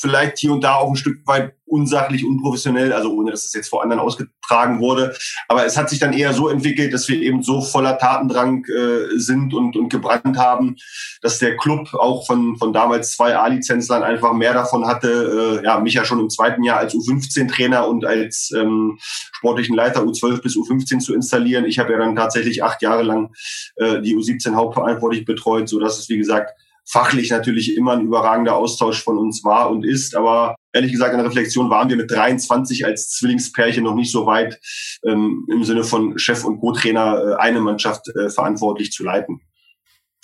vielleicht 0.00 0.38
hier 0.38 0.52
und 0.52 0.62
da 0.62 0.76
auch 0.76 0.90
ein 0.90 0.96
Stück 0.96 1.26
weit 1.26 1.54
unsachlich, 1.68 2.24
unprofessionell, 2.24 2.92
also 2.92 3.12
ohne 3.12 3.30
dass 3.30 3.44
es 3.44 3.52
jetzt 3.52 3.68
vor 3.68 3.82
anderen 3.82 4.00
ausgetragen 4.00 4.80
wurde. 4.80 5.14
Aber 5.48 5.66
es 5.66 5.76
hat 5.76 5.90
sich 5.90 5.98
dann 5.98 6.12
eher 6.12 6.32
so 6.32 6.48
entwickelt, 6.48 6.92
dass 6.92 7.08
wir 7.08 7.20
eben 7.20 7.42
so 7.42 7.60
voller 7.60 7.98
Tatendrang 7.98 8.64
äh, 8.64 9.18
sind 9.18 9.54
und, 9.54 9.76
und 9.76 9.90
gebrannt 9.90 10.38
haben, 10.38 10.76
dass 11.20 11.38
der 11.38 11.56
Club 11.56 11.92
auch 11.94 12.26
von, 12.26 12.56
von 12.56 12.72
damals 12.72 13.12
zwei 13.12 13.36
A-Lizenzlern 13.36 14.02
einfach 14.02 14.32
mehr 14.32 14.54
davon 14.54 14.86
hatte, 14.86 15.60
äh, 15.60 15.64
ja, 15.64 15.78
mich 15.78 15.94
ja 15.94 16.04
schon 16.04 16.20
im 16.20 16.30
zweiten 16.30 16.62
Jahr 16.62 16.78
als 16.78 16.94
U15-Trainer 16.94 17.86
und 17.86 18.04
als 18.04 18.50
ähm, 18.56 18.98
sportlichen 19.00 19.76
Leiter 19.76 20.00
U12 20.00 20.42
bis 20.42 20.56
U15 20.56 21.00
zu 21.00 21.14
installieren. 21.14 21.64
Ich 21.66 21.78
habe 21.78 21.92
ja 21.92 21.98
dann 21.98 22.16
tatsächlich 22.16 22.64
acht 22.64 22.82
Jahre 22.82 23.02
lang 23.02 23.34
äh, 23.76 24.00
die 24.00 24.16
U17 24.16 24.54
hauptverantwortlich 24.54 25.24
betreut, 25.24 25.68
so 25.68 25.78
dass 25.78 25.98
es, 25.98 26.08
wie 26.08 26.18
gesagt, 26.18 26.52
fachlich 26.90 27.30
natürlich 27.30 27.76
immer 27.76 27.92
ein 27.92 28.06
überragender 28.06 28.56
Austausch 28.56 29.02
von 29.02 29.18
uns 29.18 29.44
war 29.44 29.70
und 29.70 29.84
ist. 29.84 30.16
Aber 30.16 30.56
ehrlich 30.72 30.92
gesagt, 30.92 31.12
in 31.12 31.18
der 31.18 31.26
Reflexion 31.26 31.70
waren 31.70 31.88
wir 31.88 31.96
mit 31.96 32.10
23 32.10 32.86
als 32.86 33.10
Zwillingspärchen 33.10 33.84
noch 33.84 33.94
nicht 33.94 34.10
so 34.10 34.26
weit, 34.26 34.58
ähm, 35.04 35.46
im 35.50 35.64
Sinne 35.64 35.84
von 35.84 36.18
Chef 36.18 36.44
und 36.44 36.60
Co-Trainer 36.60 37.22
äh, 37.22 37.42
eine 37.42 37.60
Mannschaft 37.60 38.08
äh, 38.08 38.30
verantwortlich 38.30 38.90
zu 38.90 39.04
leiten. 39.04 39.40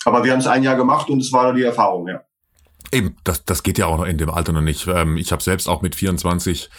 Aber 0.05 0.23
wir 0.23 0.31
haben 0.31 0.39
es 0.39 0.47
ein 0.47 0.63
Jahr 0.63 0.75
gemacht 0.75 1.09
und 1.09 1.19
es 1.19 1.31
war 1.31 1.53
die 1.53 1.63
Erfahrung, 1.63 2.07
ja. 2.07 2.21
Eben, 2.91 3.15
das, 3.23 3.43
das 3.45 3.63
geht 3.63 3.77
ja 3.77 3.87
auch 3.87 3.97
noch 3.97 4.05
in 4.05 4.17
dem 4.17 4.29
Alter 4.29 4.53
noch 4.53 4.61
nicht. 4.61 4.87
Ähm, 4.87 5.17
ich 5.17 5.31
habe 5.31 5.43
selbst 5.43 5.67
auch 5.67 5.81
mit 5.81 5.95
24 5.95 6.69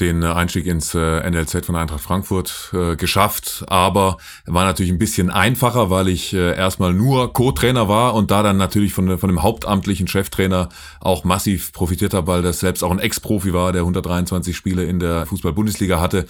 den 0.00 0.24
Einstieg 0.24 0.66
ins 0.66 0.94
äh, 0.94 1.30
NLZ 1.30 1.66
von 1.66 1.76
Eintracht 1.76 2.00
Frankfurt 2.00 2.70
äh, 2.72 2.96
geschafft, 2.96 3.64
aber 3.68 4.16
war 4.46 4.64
natürlich 4.64 4.90
ein 4.90 4.98
bisschen 4.98 5.30
einfacher, 5.30 5.90
weil 5.90 6.08
ich 6.08 6.32
äh, 6.32 6.56
erstmal 6.56 6.92
nur 6.92 7.32
Co-Trainer 7.32 7.88
war 7.88 8.14
und 8.14 8.30
da 8.30 8.42
dann 8.42 8.56
natürlich 8.56 8.92
von, 8.92 9.18
von 9.18 9.28
dem 9.28 9.42
hauptamtlichen 9.42 10.08
Cheftrainer 10.08 10.68
auch 11.00 11.24
massiv 11.24 11.72
profitiert 11.72 12.14
habe, 12.14 12.26
weil 12.26 12.42
das 12.42 12.60
selbst 12.60 12.82
auch 12.82 12.90
ein 12.90 12.98
Ex-Profi 12.98 13.52
war, 13.52 13.72
der 13.72 13.82
123 13.82 14.56
Spiele 14.56 14.84
in 14.84 14.98
der 14.98 15.26
Fußball-Bundesliga 15.26 16.00
hatte. 16.00 16.26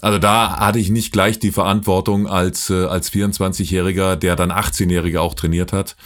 Also 0.00 0.18
da 0.18 0.58
hatte 0.58 0.78
ich 0.78 0.90
nicht 0.90 1.12
gleich 1.12 1.38
die 1.38 1.52
Verantwortung 1.52 2.28
als, 2.28 2.70
äh, 2.70 2.84
als 2.84 3.10
24-Jähriger, 3.10 4.16
der 4.16 4.36
dann 4.36 4.52
18-Jährige 4.52 5.20
auch 5.20 5.34
trainiert 5.34 5.72
hat. 5.72 5.96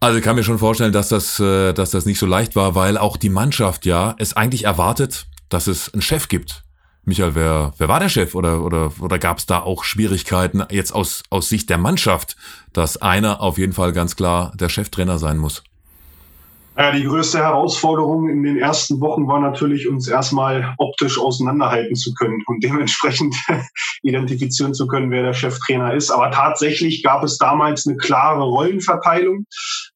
Also 0.00 0.18
ich 0.18 0.24
kann 0.24 0.34
mir 0.34 0.42
schon 0.42 0.58
vorstellen, 0.58 0.92
dass 0.92 1.08
das, 1.08 1.38
äh, 1.38 1.72
dass 1.72 1.90
das 1.90 2.06
nicht 2.06 2.18
so 2.18 2.26
leicht 2.26 2.56
war, 2.56 2.74
weil 2.74 2.98
auch 2.98 3.16
die 3.16 3.28
Mannschaft 3.28 3.86
ja 3.86 4.16
es 4.18 4.34
eigentlich 4.34 4.64
erwartet, 4.64 5.26
dass 5.52 5.66
es 5.66 5.92
einen 5.92 6.02
Chef 6.02 6.28
gibt. 6.28 6.64
Michael, 7.04 7.34
wer, 7.34 7.72
wer 7.78 7.88
war 7.88 7.98
der 7.98 8.08
Chef 8.08 8.34
oder, 8.34 8.62
oder, 8.62 8.92
oder 9.00 9.18
gab 9.18 9.38
es 9.38 9.46
da 9.46 9.58
auch 9.58 9.82
Schwierigkeiten 9.82 10.62
jetzt 10.70 10.92
aus, 10.92 11.24
aus 11.30 11.48
Sicht 11.48 11.68
der 11.68 11.78
Mannschaft, 11.78 12.36
dass 12.72 12.96
einer 12.96 13.40
auf 13.40 13.58
jeden 13.58 13.72
Fall 13.72 13.92
ganz 13.92 14.14
klar 14.14 14.52
der 14.54 14.68
Cheftrainer 14.68 15.18
sein 15.18 15.38
muss? 15.38 15.64
Ja, 16.76 16.90
die 16.90 17.04
größte 17.04 17.38
Herausforderung 17.38 18.30
in 18.30 18.42
den 18.44 18.56
ersten 18.56 18.98
Wochen 19.02 19.28
war 19.28 19.40
natürlich, 19.40 19.88
uns 19.88 20.08
erstmal 20.08 20.74
optisch 20.78 21.18
auseinanderhalten 21.18 21.96
zu 21.96 22.14
können 22.14 22.42
und 22.46 22.64
dementsprechend 22.64 23.36
identifizieren 24.02 24.72
zu 24.72 24.86
können, 24.86 25.10
wer 25.10 25.22
der 25.22 25.34
Cheftrainer 25.34 25.92
ist. 25.92 26.10
Aber 26.10 26.30
tatsächlich 26.30 27.02
gab 27.02 27.24
es 27.24 27.36
damals 27.36 27.86
eine 27.86 27.98
klare 27.98 28.44
Rollenverteilung, 28.44 29.44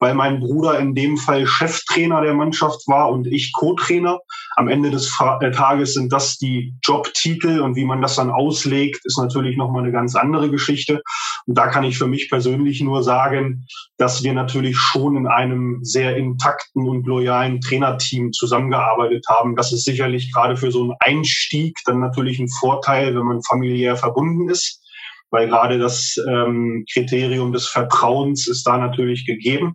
weil 0.01 0.15
mein 0.15 0.41
Bruder 0.41 0.79
in 0.79 0.95
dem 0.95 1.17
Fall 1.17 1.47
Cheftrainer 1.47 2.21
der 2.21 2.35
Mannschaft 2.35 2.87
war 2.87 3.11
und 3.11 3.27
ich 3.27 3.55
Co-Trainer. 3.55 4.19
Am 4.57 4.69
Ende 4.69 4.91
des 4.91 5.15
äh, 5.41 5.51
Tages 5.51 5.95
sind 5.95 6.13
das 6.13 6.39
die 6.39 6.75
Jobtitel 6.83 7.61
und 7.61 7.77
wie 7.77 7.85
man 7.85 8.01
das 8.01 8.17
dann 8.17 8.31
auslegt, 8.31 9.05
ist 9.05 9.19
natürlich 9.19 9.59
nochmal 9.59 9.83
eine 9.83 9.93
ganz 9.93 10.17
andere 10.17 10.51
Geschichte. 10.51 11.03
Und 11.45 11.59
da 11.59 11.69
kann 11.69 11.85
ich 11.85 11.99
für 11.99 12.07
mich 12.07 12.31
persönlich 12.31 12.81
nur 12.81 13.03
sagen, 13.03 13.67
dass 13.99 14.23
wir 14.23 14.33
natürlich 14.33 14.79
schon 14.79 15.17
in 15.17 15.27
einem 15.27 15.81
sehr 15.83 16.17
intakten 16.17 16.89
und 16.89 17.07
loyalen 17.07 17.61
Trainerteam 17.61 18.33
zusammengearbeitet 18.33 19.27
haben. 19.29 19.57
Das 19.57 19.73
ist 19.73 19.85
sicherlich 19.85 20.33
gerade 20.33 20.57
für 20.57 20.73
so 20.73 20.83
einen 20.83 20.95
Einstieg 21.01 21.77
dann 21.85 22.01
natürlich 22.01 22.39
ein 22.39 22.49
Vorteil, 22.49 23.15
wenn 23.15 23.27
man 23.27 23.43
familiär 23.43 23.97
verbunden 23.97 24.49
ist 24.49 24.83
weil 25.31 25.49
gerade 25.49 25.79
das 25.79 26.17
ähm, 26.29 26.85
Kriterium 26.93 27.53
des 27.53 27.67
Vertrauens 27.67 28.47
ist 28.47 28.67
da 28.67 28.79
natürlich 28.79 29.27
gegeben. 29.27 29.75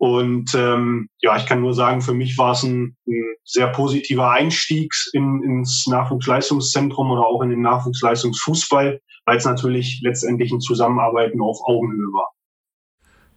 Und 0.00 0.54
ähm, 0.54 1.10
ja, 1.20 1.36
ich 1.36 1.44
kann 1.44 1.60
nur 1.60 1.74
sagen, 1.74 2.00
für 2.00 2.14
mich 2.14 2.38
war 2.38 2.52
es 2.52 2.62
ein, 2.62 2.96
ein 3.06 3.34
sehr 3.44 3.68
positiver 3.68 4.30
Einstieg 4.30 4.94
in, 5.12 5.42
ins 5.42 5.86
Nachwuchsleistungszentrum 5.86 7.10
oder 7.10 7.26
auch 7.26 7.42
in 7.42 7.50
den 7.50 7.60
Nachwuchsleistungsfußball, 7.60 8.98
weil 9.26 9.36
es 9.36 9.44
natürlich 9.44 10.00
letztendlich 10.02 10.52
ein 10.52 10.60
Zusammenarbeiten 10.60 11.42
auf 11.42 11.58
Augenhöhe 11.66 12.10
war. 12.14 12.30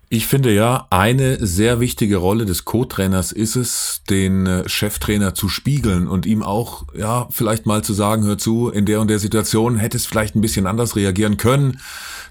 Ich 0.08 0.28
finde 0.28 0.54
ja, 0.54 0.86
eine 0.91 1.43
sehr 1.43 1.80
wichtige 1.80 2.17
Rolle 2.17 2.45
des 2.45 2.65
Co-Trainers 2.65 3.32
ist 3.32 3.56
es, 3.56 4.04
den 4.10 4.45
äh, 4.45 4.69
Cheftrainer 4.69 5.34
zu 5.34 5.49
spiegeln 5.49 6.08
und 6.08 6.28
ihm 6.28 6.43
auch, 6.43 6.86
ja, 6.95 7.28
vielleicht 7.32 7.65
mal 7.65 7.84
zu 7.84 7.93
sagen, 7.93 8.23
hör 8.23 8.38
zu, 8.38 8.69
in 8.69 8.86
der 8.86 9.02
und 9.02 9.10
der 9.10 9.17
Situation 9.17 9.76
hätte 9.76 9.97
es 9.97 10.06
vielleicht 10.06 10.36
ein 10.36 10.41
bisschen 10.41 10.67
anders 10.67 10.95
reagieren 10.95 11.38
können, 11.38 11.82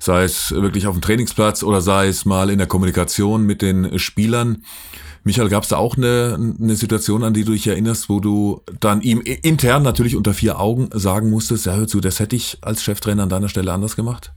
sei 0.03 0.25
es 0.25 0.51
wirklich 0.51 0.89
auf 0.89 0.97
dem 0.97 1.01
Trainingsplatz 1.01 1.63
oder 1.63 1.81
sei 1.81 2.09
es 2.09 2.25
mal 2.25 2.51
in 2.51 2.59
der 2.59 2.67
Kommunikation 2.67 3.47
mit 3.47 3.63
den 3.63 4.01
Spielern. 4.01 4.65
Michael, 5.23 5.49
gab 5.49 5.63
es 5.63 5.69
da 5.69 5.77
auch 5.77 5.97
eine, 5.97 6.57
eine 6.61 6.75
Situation, 6.75 7.23
an 7.23 7.35
die 7.35 7.45
du 7.45 7.53
dich 7.53 7.69
erinnerst, 7.69 8.09
wo 8.09 8.19
du 8.19 8.63
dann 8.81 9.01
ihm 9.03 9.21
intern 9.21 9.85
natürlich 9.85 10.17
unter 10.17 10.35
vier 10.35 10.59
Augen 10.59 10.89
sagen 10.93 11.31
musstest, 11.31 11.67
ja, 11.67 11.77
hör 11.77 11.87
zu, 11.87 12.01
das 12.01 12.19
hätte 12.19 12.35
ich 12.35 12.59
als 12.63 12.83
Cheftrainer 12.83 13.23
an 13.23 13.29
deiner 13.29 13.49
Stelle 13.49 13.73
anders 13.73 13.95
gemacht? 13.95 14.33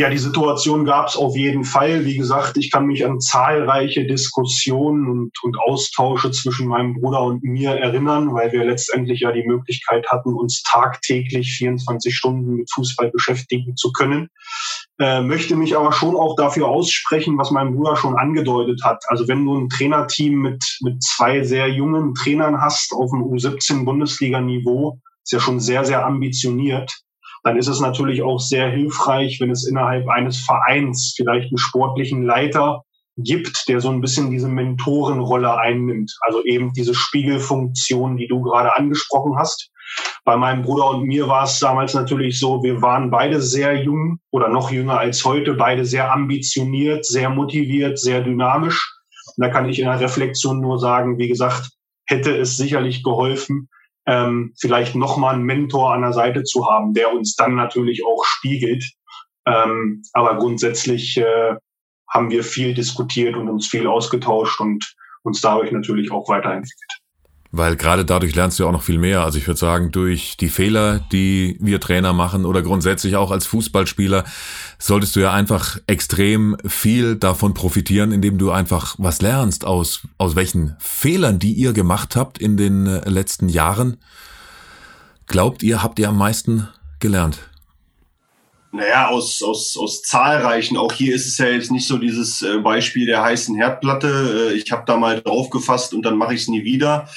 Ja, 0.00 0.08
die 0.08 0.18
Situation 0.18 0.84
gab 0.84 1.08
es 1.08 1.16
auf 1.16 1.36
jeden 1.36 1.64
Fall. 1.64 2.04
Wie 2.04 2.16
gesagt, 2.16 2.56
ich 2.56 2.70
kann 2.70 2.86
mich 2.86 3.04
an 3.04 3.18
zahlreiche 3.18 4.06
Diskussionen 4.06 5.10
und, 5.10 5.32
und 5.42 5.58
Austausche 5.58 6.30
zwischen 6.30 6.68
meinem 6.68 6.94
Bruder 6.94 7.22
und 7.22 7.42
mir 7.42 7.70
erinnern, 7.70 8.32
weil 8.32 8.52
wir 8.52 8.64
letztendlich 8.64 9.22
ja 9.22 9.32
die 9.32 9.42
Möglichkeit 9.42 10.06
hatten, 10.06 10.34
uns 10.34 10.62
tagtäglich 10.62 11.50
24 11.54 12.14
Stunden 12.14 12.54
mit 12.54 12.70
Fußball 12.72 13.10
beschäftigen 13.10 13.74
zu 13.74 13.90
können. 13.90 14.28
Äh, 15.00 15.20
möchte 15.20 15.56
mich 15.56 15.76
aber 15.76 15.90
schon 15.90 16.14
auch 16.14 16.36
dafür 16.36 16.68
aussprechen, 16.68 17.36
was 17.36 17.50
mein 17.50 17.74
Bruder 17.74 17.96
schon 17.96 18.16
angedeutet 18.16 18.84
hat. 18.84 19.02
Also 19.08 19.26
wenn 19.26 19.44
du 19.44 19.58
ein 19.58 19.68
Trainerteam 19.68 20.34
mit, 20.34 20.64
mit 20.80 21.02
zwei 21.02 21.42
sehr 21.42 21.66
jungen 21.70 22.14
Trainern 22.14 22.60
hast 22.60 22.92
auf 22.92 23.10
dem 23.10 23.24
U17-Bundesliga-Niveau, 23.24 25.00
ist 25.24 25.32
ja 25.32 25.40
schon 25.40 25.58
sehr, 25.58 25.84
sehr 25.84 26.06
ambitioniert 26.06 27.02
dann 27.48 27.56
ist 27.56 27.68
es 27.68 27.80
natürlich 27.80 28.22
auch 28.22 28.40
sehr 28.40 28.68
hilfreich, 28.68 29.40
wenn 29.40 29.50
es 29.50 29.66
innerhalb 29.66 30.06
eines 30.06 30.36
Vereins 30.36 31.14
vielleicht 31.16 31.50
einen 31.50 31.56
sportlichen 31.56 32.22
Leiter 32.22 32.82
gibt, 33.16 33.66
der 33.68 33.80
so 33.80 33.88
ein 33.88 34.02
bisschen 34.02 34.30
diese 34.30 34.48
Mentorenrolle 34.50 35.58
einnimmt. 35.58 36.14
Also 36.26 36.44
eben 36.44 36.74
diese 36.74 36.94
Spiegelfunktion, 36.94 38.18
die 38.18 38.28
du 38.28 38.42
gerade 38.42 38.76
angesprochen 38.76 39.38
hast. 39.38 39.70
Bei 40.26 40.36
meinem 40.36 40.60
Bruder 40.60 40.90
und 40.90 41.04
mir 41.04 41.26
war 41.26 41.44
es 41.44 41.58
damals 41.58 41.94
natürlich 41.94 42.38
so, 42.38 42.62
wir 42.62 42.82
waren 42.82 43.10
beide 43.10 43.40
sehr 43.40 43.82
jung 43.82 44.18
oder 44.30 44.50
noch 44.50 44.70
jünger 44.70 44.98
als 44.98 45.24
heute, 45.24 45.54
beide 45.54 45.86
sehr 45.86 46.12
ambitioniert, 46.12 47.06
sehr 47.06 47.30
motiviert, 47.30 47.98
sehr 47.98 48.20
dynamisch. 48.20 48.94
Und 49.36 49.42
da 49.42 49.48
kann 49.48 49.70
ich 49.70 49.78
in 49.78 49.86
der 49.86 50.00
Reflexion 50.00 50.60
nur 50.60 50.78
sagen, 50.78 51.16
wie 51.16 51.28
gesagt, 51.28 51.70
hätte 52.04 52.36
es 52.36 52.58
sicherlich 52.58 53.02
geholfen, 53.02 53.70
ähm, 54.08 54.54
vielleicht 54.58 54.94
nochmal 54.94 55.34
einen 55.34 55.44
Mentor 55.44 55.92
an 55.92 56.00
der 56.00 56.14
Seite 56.14 56.42
zu 56.42 56.66
haben, 56.66 56.94
der 56.94 57.12
uns 57.12 57.36
dann 57.36 57.54
natürlich 57.54 58.04
auch 58.06 58.24
spiegelt. 58.24 58.84
Ähm, 59.46 60.02
aber 60.14 60.38
grundsätzlich 60.38 61.18
äh, 61.18 61.54
haben 62.08 62.30
wir 62.30 62.42
viel 62.42 62.72
diskutiert 62.72 63.36
und 63.36 63.50
uns 63.50 63.68
viel 63.68 63.86
ausgetauscht 63.86 64.60
und 64.60 64.96
uns 65.22 65.42
dadurch 65.42 65.70
natürlich 65.72 66.10
auch 66.10 66.26
weiterentwickelt. 66.28 67.00
Weil 67.50 67.76
gerade 67.76 68.04
dadurch 68.04 68.34
lernst 68.34 68.58
du 68.58 68.66
auch 68.66 68.72
noch 68.72 68.82
viel 68.82 68.98
mehr. 68.98 69.22
Also 69.22 69.38
ich 69.38 69.46
würde 69.46 69.58
sagen, 69.58 69.90
durch 69.90 70.36
die 70.36 70.50
Fehler, 70.50 70.98
die 70.98 71.56
wir 71.60 71.80
Trainer 71.80 72.12
machen 72.12 72.44
oder 72.44 72.60
grundsätzlich 72.60 73.16
auch 73.16 73.30
als 73.30 73.46
Fußballspieler, 73.46 74.24
solltest 74.78 75.16
du 75.16 75.20
ja 75.20 75.32
einfach 75.32 75.78
extrem 75.86 76.58
viel 76.66 77.16
davon 77.16 77.54
profitieren, 77.54 78.12
indem 78.12 78.36
du 78.36 78.50
einfach 78.50 78.96
was 78.98 79.22
lernst 79.22 79.64
aus, 79.64 80.02
aus 80.18 80.36
welchen 80.36 80.76
Fehlern, 80.78 81.38
die 81.38 81.54
ihr 81.54 81.72
gemacht 81.72 82.16
habt 82.16 82.36
in 82.36 82.58
den 82.58 82.86
äh, 82.86 83.08
letzten 83.08 83.48
Jahren. 83.48 83.96
Glaubt 85.26 85.62
ihr, 85.62 85.82
habt 85.82 85.98
ihr 85.98 86.10
am 86.10 86.18
meisten 86.18 86.68
gelernt? 87.00 87.47
Naja, 88.70 89.08
aus, 89.08 89.42
aus, 89.42 89.76
aus 89.78 90.02
zahlreichen. 90.02 90.76
Auch 90.76 90.92
hier 90.92 91.14
ist 91.14 91.26
es 91.26 91.38
ja 91.38 91.46
jetzt 91.46 91.70
nicht 91.70 91.88
so 91.88 91.96
dieses 91.96 92.42
äh, 92.42 92.58
Beispiel 92.58 93.06
der 93.06 93.22
heißen 93.22 93.56
Herdplatte. 93.56 94.50
Äh, 94.52 94.56
ich 94.56 94.70
habe 94.70 94.84
da 94.86 94.98
mal 94.98 95.22
drauf 95.22 95.48
gefasst 95.48 95.94
und 95.94 96.02
dann 96.02 96.18
mache 96.18 96.34
ich 96.34 96.42
es 96.42 96.48
nie 96.48 96.64
wieder. 96.64 97.08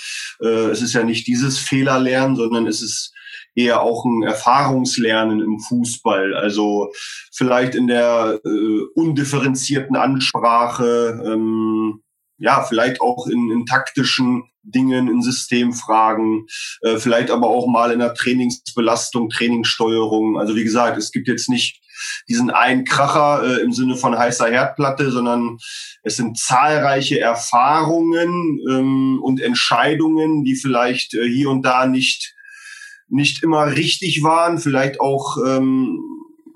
Äh, 0.42 0.48
es 0.48 0.82
ist 0.82 0.94
ja 0.94 1.04
nicht 1.04 1.28
dieses 1.28 1.58
Fehlerlernen, 1.60 2.38
sondern 2.38 2.68
es 2.68 2.82
ist 2.82 3.14
eher 3.54 3.82
auch 3.82 4.06
ein 4.06 4.24
Erfahrungslernen 4.24 5.42
im 5.42 5.60
Fußball. 5.60 6.34
Also 6.34 6.92
vielleicht 7.34 7.76
in 7.76 7.88
der 7.88 8.40
äh, 8.46 8.82
undifferenzierten 8.96 9.98
Ansprache, 9.98 11.22
ähm, 11.26 12.02
ja, 12.38 12.64
vielleicht 12.64 13.02
auch 13.02 13.28
in, 13.28 13.52
in 13.52 13.66
taktischen 13.66 14.51
Dingen, 14.64 15.08
in 15.08 15.22
Systemfragen, 15.22 16.46
äh, 16.82 16.98
vielleicht 16.98 17.32
aber 17.32 17.48
auch 17.48 17.68
mal 17.68 17.92
in 17.92 18.00
der 18.00 18.14
Trainingsbelastung, 18.14 19.30
Trainingssteuerung. 19.30 20.40
Also 20.40 20.56
wie 20.56 20.64
gesagt, 20.64 20.98
es 20.98 21.12
gibt 21.12 21.28
jetzt 21.28 21.50
nicht 21.50 21.82
diesen 22.28 22.50
einen 22.50 22.86
Kracher 22.86 23.44
äh, 23.44 23.62
im 23.62 23.74
Sinne 23.74 23.96
von 23.96 24.18
heißer 24.18 24.50
Herdplatte, 24.50 25.12
sondern 25.12 25.58
es 26.04 26.16
sind 26.18 26.38
zahlreiche 26.38 27.20
Erfahrungen 27.20 28.60
ähm, 28.70 29.20
und 29.22 29.42
Entscheidungen, 29.42 30.44
die 30.44 30.56
vielleicht 30.56 31.14
äh, 31.14 31.28
hier 31.28 31.50
und 31.50 31.64
da 31.64 31.86
nicht 31.86 32.36
nicht 33.14 33.44
immer 33.44 33.76
richtig 33.76 34.24
waren, 34.24 34.58
vielleicht 34.58 35.02
auch 35.02 35.38
ähm, 35.46 36.00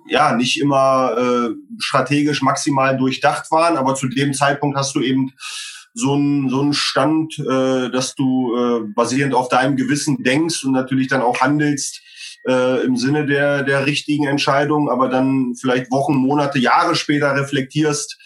ja 0.07 0.35
nicht 0.35 0.59
immer 0.59 1.17
äh, 1.17 1.49
strategisch 1.79 2.41
maximal 2.41 2.97
durchdacht 2.97 3.51
waren, 3.51 3.75
aber 3.75 3.95
zu 3.95 4.07
dem 4.07 4.33
Zeitpunkt 4.33 4.77
hast 4.77 4.95
du 4.95 5.01
eben 5.01 5.33
so 5.95 6.13
ein, 6.13 6.49
so 6.49 6.61
ein 6.61 6.73
Stand, 6.73 7.39
äh, 7.39 7.89
dass 7.89 8.15
du 8.15 8.55
äh, 8.55 8.79
basierend 8.93 9.33
auf 9.33 9.47
deinem 9.47 9.77
Gewissen 9.77 10.23
denkst 10.23 10.63
und 10.65 10.73
natürlich 10.73 11.07
dann 11.07 11.21
auch 11.21 11.39
handelst 11.39 12.01
äh, 12.47 12.83
im 12.85 12.97
Sinne 12.97 13.25
der, 13.25 13.63
der 13.63 13.85
richtigen 13.85 14.27
Entscheidung, 14.27 14.89
aber 14.89 15.09
dann 15.09 15.55
vielleicht 15.59 15.91
Wochen, 15.91 16.15
Monate, 16.15 16.59
Jahre 16.59 16.95
später 16.95 17.33
reflektierst, 17.35 18.17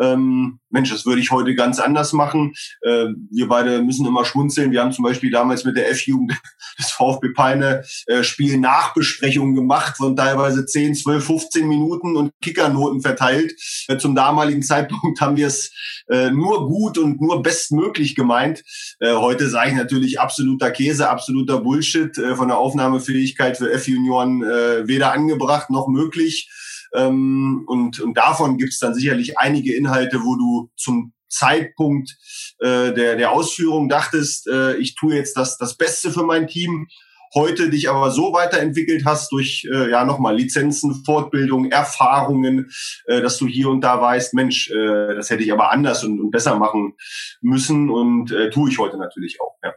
ähm, 0.00 0.58
Mensch, 0.70 0.90
das 0.90 1.04
würde 1.04 1.20
ich 1.20 1.30
heute 1.30 1.54
ganz 1.54 1.78
anders 1.78 2.12
machen. 2.12 2.54
Äh, 2.82 3.08
wir 3.30 3.48
beide 3.48 3.82
müssen 3.82 4.06
immer 4.06 4.24
schmunzeln. 4.24 4.72
Wir 4.72 4.80
haben 4.80 4.92
zum 4.92 5.04
Beispiel 5.04 5.30
damals 5.30 5.64
mit 5.64 5.76
der 5.76 5.90
F-Jugend 5.90 6.32
des 6.78 6.90
VfB 6.90 7.28
Peine 7.34 7.84
äh, 8.06 8.22
Spielnachbesprechungen 8.22 9.54
gemacht 9.54 9.98
von 9.98 10.16
teilweise 10.16 10.64
10, 10.64 10.94
12, 10.94 11.24
15 11.24 11.68
Minuten 11.68 12.16
und 12.16 12.32
Kickernoten 12.40 13.02
verteilt. 13.02 13.52
Äh, 13.88 13.98
zum 13.98 14.14
damaligen 14.14 14.62
Zeitpunkt 14.62 15.20
haben 15.20 15.36
wir 15.36 15.46
es 15.46 15.72
äh, 16.08 16.30
nur 16.30 16.68
gut 16.68 16.98
und 16.98 17.20
nur 17.20 17.42
bestmöglich 17.42 18.14
gemeint. 18.14 18.62
Äh, 18.98 19.14
heute 19.14 19.48
sage 19.48 19.70
ich 19.70 19.76
natürlich 19.76 20.20
absoluter 20.20 20.70
Käse, 20.70 21.10
absoluter 21.10 21.60
Bullshit, 21.60 22.16
äh, 22.16 22.34
von 22.34 22.48
der 22.48 22.58
Aufnahmefähigkeit 22.58 23.58
für 23.58 23.70
F-Junioren 23.72 24.42
äh, 24.42 24.88
weder 24.88 25.12
angebracht 25.12 25.70
noch 25.70 25.88
möglich. 25.88 26.48
Ähm, 26.94 27.64
und, 27.66 28.00
und 28.00 28.16
davon 28.16 28.58
gibt 28.58 28.72
es 28.72 28.78
dann 28.78 28.94
sicherlich 28.94 29.38
einige 29.38 29.74
Inhalte, 29.74 30.22
wo 30.22 30.36
du 30.36 30.70
zum 30.76 31.12
Zeitpunkt 31.28 32.16
äh, 32.60 32.92
der, 32.92 33.16
der 33.16 33.32
Ausführung 33.32 33.88
dachtest, 33.88 34.46
äh, 34.46 34.76
ich 34.76 34.94
tue 34.94 35.14
jetzt 35.14 35.36
das, 35.36 35.56
das 35.56 35.76
Beste 35.76 36.10
für 36.10 36.24
mein 36.24 36.46
Team, 36.46 36.88
heute 37.34 37.70
dich 37.70 37.88
aber 37.88 38.10
so 38.10 38.32
weiterentwickelt 38.32 39.04
hast 39.04 39.32
durch 39.32 39.66
äh, 39.72 39.90
ja 39.90 40.04
nochmal 40.04 40.36
Lizenzen, 40.36 41.02
Fortbildung, 41.04 41.70
Erfahrungen, 41.70 42.70
äh, 43.06 43.20
dass 43.22 43.38
du 43.38 43.46
hier 43.46 43.68
und 43.68 43.80
da 43.80 44.00
weißt, 44.00 44.34
Mensch, 44.34 44.70
äh, 44.70 45.14
das 45.14 45.30
hätte 45.30 45.42
ich 45.42 45.52
aber 45.52 45.72
anders 45.72 46.04
und, 46.04 46.20
und 46.20 46.30
besser 46.30 46.56
machen 46.56 46.94
müssen 47.40 47.90
und 47.90 48.30
äh, 48.32 48.50
tue 48.50 48.70
ich 48.70 48.78
heute 48.78 48.98
natürlich 48.98 49.40
auch. 49.40 49.56
Ja. 49.64 49.72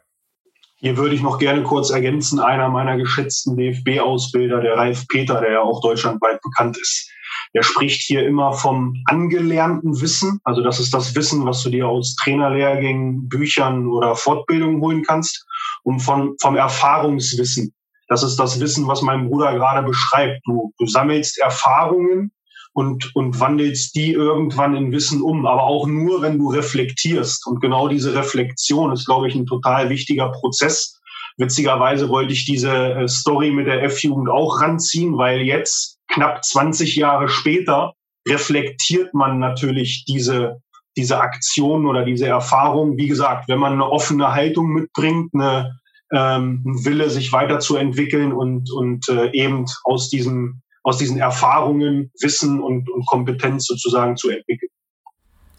Hier 0.85 0.97
würde 0.97 1.15
ich 1.15 1.23
noch 1.23 1.39
gerne 1.39 1.63
kurz 1.63 1.89
ergänzen, 1.89 2.39
einer 2.39 2.69
meiner 2.69 2.95
geschätzten 2.95 3.57
DFB-Ausbilder, 3.57 4.61
der 4.61 4.77
Ralf 4.77 5.07
Peter, 5.07 5.41
der 5.41 5.53
ja 5.53 5.61
auch 5.61 5.81
deutschlandweit 5.81 6.39
bekannt 6.43 6.77
ist, 6.77 7.09
der 7.55 7.63
spricht 7.63 8.03
hier 8.03 8.23
immer 8.23 8.53
vom 8.53 8.93
angelernten 9.05 9.99
Wissen. 9.99 10.39
Also 10.43 10.61
das 10.61 10.79
ist 10.79 10.93
das 10.93 11.15
Wissen, 11.15 11.43
was 11.43 11.63
du 11.63 11.71
dir 11.71 11.87
aus 11.87 12.15
Trainerlehrgängen, 12.17 13.27
Büchern 13.27 13.87
oder 13.87 14.15
Fortbildungen 14.15 14.79
holen 14.79 15.01
kannst. 15.01 15.47
Und 15.81 16.01
von, 16.01 16.35
vom 16.39 16.55
Erfahrungswissen. 16.55 17.73
Das 18.07 18.21
ist 18.21 18.37
das 18.37 18.59
Wissen, 18.59 18.87
was 18.87 19.01
mein 19.01 19.27
Bruder 19.27 19.55
gerade 19.55 19.87
beschreibt. 19.87 20.39
Du, 20.45 20.71
du 20.77 20.85
sammelst 20.85 21.39
Erfahrungen 21.39 22.31
und, 22.75 23.15
und 23.15 23.39
wandelst 23.39 23.95
die 23.95 24.11
irgendwann 24.11 24.75
in 24.75 24.91
Wissen 24.91 25.21
um, 25.21 25.45
aber 25.45 25.63
auch 25.63 25.87
nur, 25.87 26.21
wenn 26.21 26.37
du 26.37 26.49
reflektierst. 26.49 27.47
Und 27.47 27.61
genau 27.61 27.87
diese 27.87 28.13
Reflexion 28.13 28.91
ist, 28.91 29.05
glaube 29.05 29.29
ich, 29.29 29.35
ein 29.35 29.45
total 29.45 29.89
wichtiger 29.89 30.29
Prozess. 30.33 30.99
Witzigerweise 31.37 32.09
wollte 32.09 32.33
ich 32.33 32.43
diese 32.45 32.73
äh, 32.73 33.07
Story 33.07 33.51
mit 33.51 33.67
der 33.67 33.81
F-Jugend 33.83 34.29
auch 34.29 34.59
ranziehen, 34.59 35.17
weil 35.17 35.41
jetzt, 35.41 35.99
knapp 36.09 36.43
20 36.43 36.97
Jahre 36.97 37.29
später, 37.29 37.93
reflektiert 38.27 39.13
man 39.13 39.39
natürlich 39.39 40.03
diese, 40.03 40.57
diese 40.97 41.21
Aktion 41.21 41.85
oder 41.85 42.03
diese 42.03 42.27
Erfahrung. 42.27 42.97
Wie 42.97 43.07
gesagt, 43.07 43.47
wenn 43.47 43.59
man 43.59 43.73
eine 43.73 43.89
offene 43.89 44.33
Haltung 44.33 44.73
mitbringt, 44.73 45.29
eine, 45.33 45.79
ähm, 46.11 46.61
Wille, 46.83 47.09
sich 47.09 47.31
weiterzuentwickeln 47.31 48.33
und, 48.33 48.69
und 48.69 49.07
äh, 49.07 49.31
eben 49.31 49.65
aus 49.85 50.09
diesem 50.09 50.61
aus 50.85 50.99
diesen 50.99 51.17
Erfahrungen 51.17 52.11
Wissen 52.21 52.61
und, 52.61 52.89
und 52.89 53.05
Kompetenz 53.07 53.65
sozusagen 53.65 54.15
zu 54.15 54.29
entwickeln. 54.29 54.69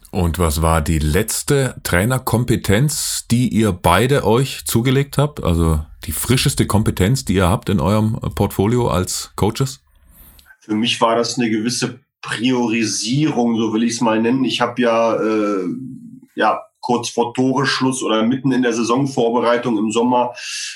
Und 0.09 0.39
was 0.39 0.61
war 0.61 0.81
die 0.81 0.99
letzte 0.99 1.75
Trainerkompetenz, 1.83 3.27
die 3.29 3.49
ihr 3.49 3.73
beide 3.73 4.23
euch 4.23 4.63
zugelegt 4.65 5.17
habt? 5.17 5.43
Also 5.43 5.85
die 6.05 6.13
frischeste 6.13 6.65
Kompetenz, 6.65 7.25
die 7.25 7.33
ihr 7.33 7.49
habt 7.49 7.67
in 7.67 7.81
eurem 7.81 8.13
Portfolio 8.35 8.87
als 8.87 9.33
Coaches? 9.35 9.81
Für 10.61 10.75
mich 10.75 10.99
war 11.01 11.17
das 11.17 11.37
eine 11.37 11.49
gewisse 11.49 11.99
Priorisierung, 12.21 13.57
so 13.57 13.73
will 13.73 13.83
ich 13.83 13.93
es 13.95 14.01
mal 14.01 14.21
nennen. 14.21 14.45
Ich 14.45 14.61
habe 14.61 14.81
ja, 14.81 15.15
äh, 15.15 15.67
ja 16.35 16.61
kurz 16.87 17.09
vor 17.09 17.33
Toreschluss 17.33 18.01
oder 18.01 18.23
mitten 18.23 18.53
in 18.53 18.61
der 18.61 18.71
Saisonvorbereitung 18.71 19.77
im 19.77 19.91
Sommer 19.91 20.33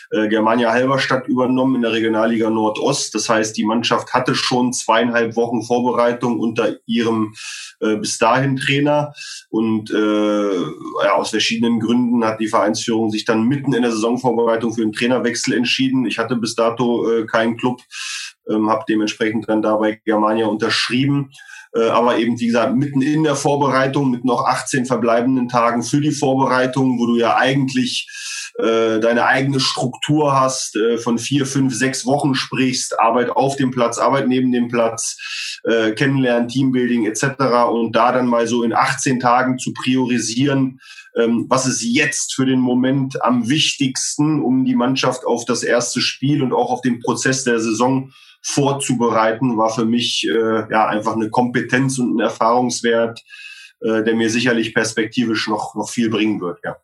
äh, 0.10 0.28
Germania 0.28 0.74
Halberstadt 0.74 1.26
übernommen 1.30 1.76
in 1.76 1.84
der 1.84 1.94
Regionalliga 1.94 2.50
Nordost. 2.50 3.16
Das 3.16 3.30
heißt, 3.30 3.56
die 3.56 3.64
Mannschaft 3.64 4.14
hatte 4.14 4.36
schon 4.36 4.74
zweieinhalb 4.74 5.38
Wochen 5.38 5.62
Vorbereitung 5.62 6.38
unter 6.38 6.76
ihrem 6.86 7.34
äh, 7.80 7.96
bis 7.96 8.18
dahin 8.18 8.58
Trainer. 8.58 9.14
Und 9.50 9.90
äh, 9.90 10.60
ja, 11.06 11.14
aus 11.14 11.30
verschiedenen 11.30 11.80
Gründen 11.80 12.26
hat 12.26 12.42
die 12.42 12.50
Vereinsführung 12.50 13.10
sich 13.10 13.24
dann 13.24 13.48
mitten 13.48 13.72
in 13.74 13.84
der 13.84 13.94
Saisonvorbereitung 13.94 14.74
für 14.74 14.82
einen 14.82 14.92
Trainerwechsel 14.92 15.54
entschieden. 15.54 16.06
Ich 16.06 16.20
hatte 16.20 16.36
bis 16.36 16.56
dato 16.56 17.10
äh, 17.10 17.26
keinen 17.26 17.56
Club, 17.56 17.80
ähm, 18.50 18.70
habe 18.70 18.84
dementsprechend 18.90 19.48
dann 19.48 19.62
dabei 19.62 20.02
Germania 20.04 20.48
unterschrieben 20.48 21.32
äh, 21.74 21.88
aber 21.88 22.18
eben, 22.18 22.40
wie 22.40 22.48
gesagt, 22.48 22.76
mitten 22.76 23.02
in 23.02 23.24
der 23.24 23.36
Vorbereitung 23.36 24.12
mit 24.12 24.26
noch 24.26 24.46
18 24.46 24.86
verbleibenden 24.86 25.48
Tagen 25.48 25.84
für 25.84 26.02
die 26.02 26.12
Vorbereitung, 26.12 27.00
wo 27.00 27.06
du 27.06 27.18
ja 27.18 27.38
eigentlich 27.38 28.10
äh, 28.58 29.00
deine 29.00 29.26
eigene 29.26 29.60
Struktur 29.60 30.40
hast, 30.40 30.76
äh, 30.76 30.98
von 30.98 31.18
vier, 31.18 31.46
fünf, 31.46 31.74
sechs 31.74 32.06
Wochen 32.06 32.36
sprichst, 32.36 33.00
Arbeit 33.00 33.30
auf 33.30 33.56
dem 33.56 33.72
Platz, 33.72 33.98
Arbeit 33.98 34.28
neben 34.28 34.52
dem 34.52 34.68
Platz, 34.68 35.60
äh, 35.64 35.92
Kennenlernen, 35.92 36.50
Teambuilding 36.50 37.06
etc. 37.06 37.24
Und 37.72 37.96
da 37.96 38.12
dann 38.12 38.28
mal 38.28 38.48
so 38.48 38.64
in 38.64 38.74
18 38.74 39.20
Tagen 39.22 39.58
zu 39.58 39.74
priorisieren, 39.74 40.82
ähm, 41.16 41.46
was 41.50 41.66
ist 41.66 41.82
jetzt 41.82 42.34
für 42.34 42.46
den 42.46 42.60
Moment 42.60 43.24
am 43.24 43.48
wichtigsten, 43.50 44.42
um 44.42 44.66
die 44.66 44.76
Mannschaft 44.76 45.26
auf 45.26 45.46
das 45.46 45.64
erste 45.64 46.02
Spiel 46.02 46.44
und 46.44 46.54
auch 46.54 46.72
auf 46.72 46.82
den 46.82 47.00
Prozess 47.00 47.44
der 47.44 47.60
Saison 47.60 48.12
vorzubereiten, 48.42 49.58
war 49.58 49.70
für 49.70 49.86
mich 49.86 50.28
äh, 50.28 50.72
ja 50.72 50.88
einfach 50.88 51.16
eine 51.16 51.30
Kompetenz 51.30 52.00
und 52.00 52.16
ein 52.16 52.20
Erfahrungswert, 52.20 53.22
äh, 53.82 54.04
der 54.04 54.16
mir 54.16 54.30
sicherlich 54.30 54.74
perspektivisch 54.74 55.48
noch, 55.48 55.76
noch 55.76 55.90
viel 55.90 56.10
bringen 56.10 56.42
wird. 56.42 56.60
Ja. 56.64 56.78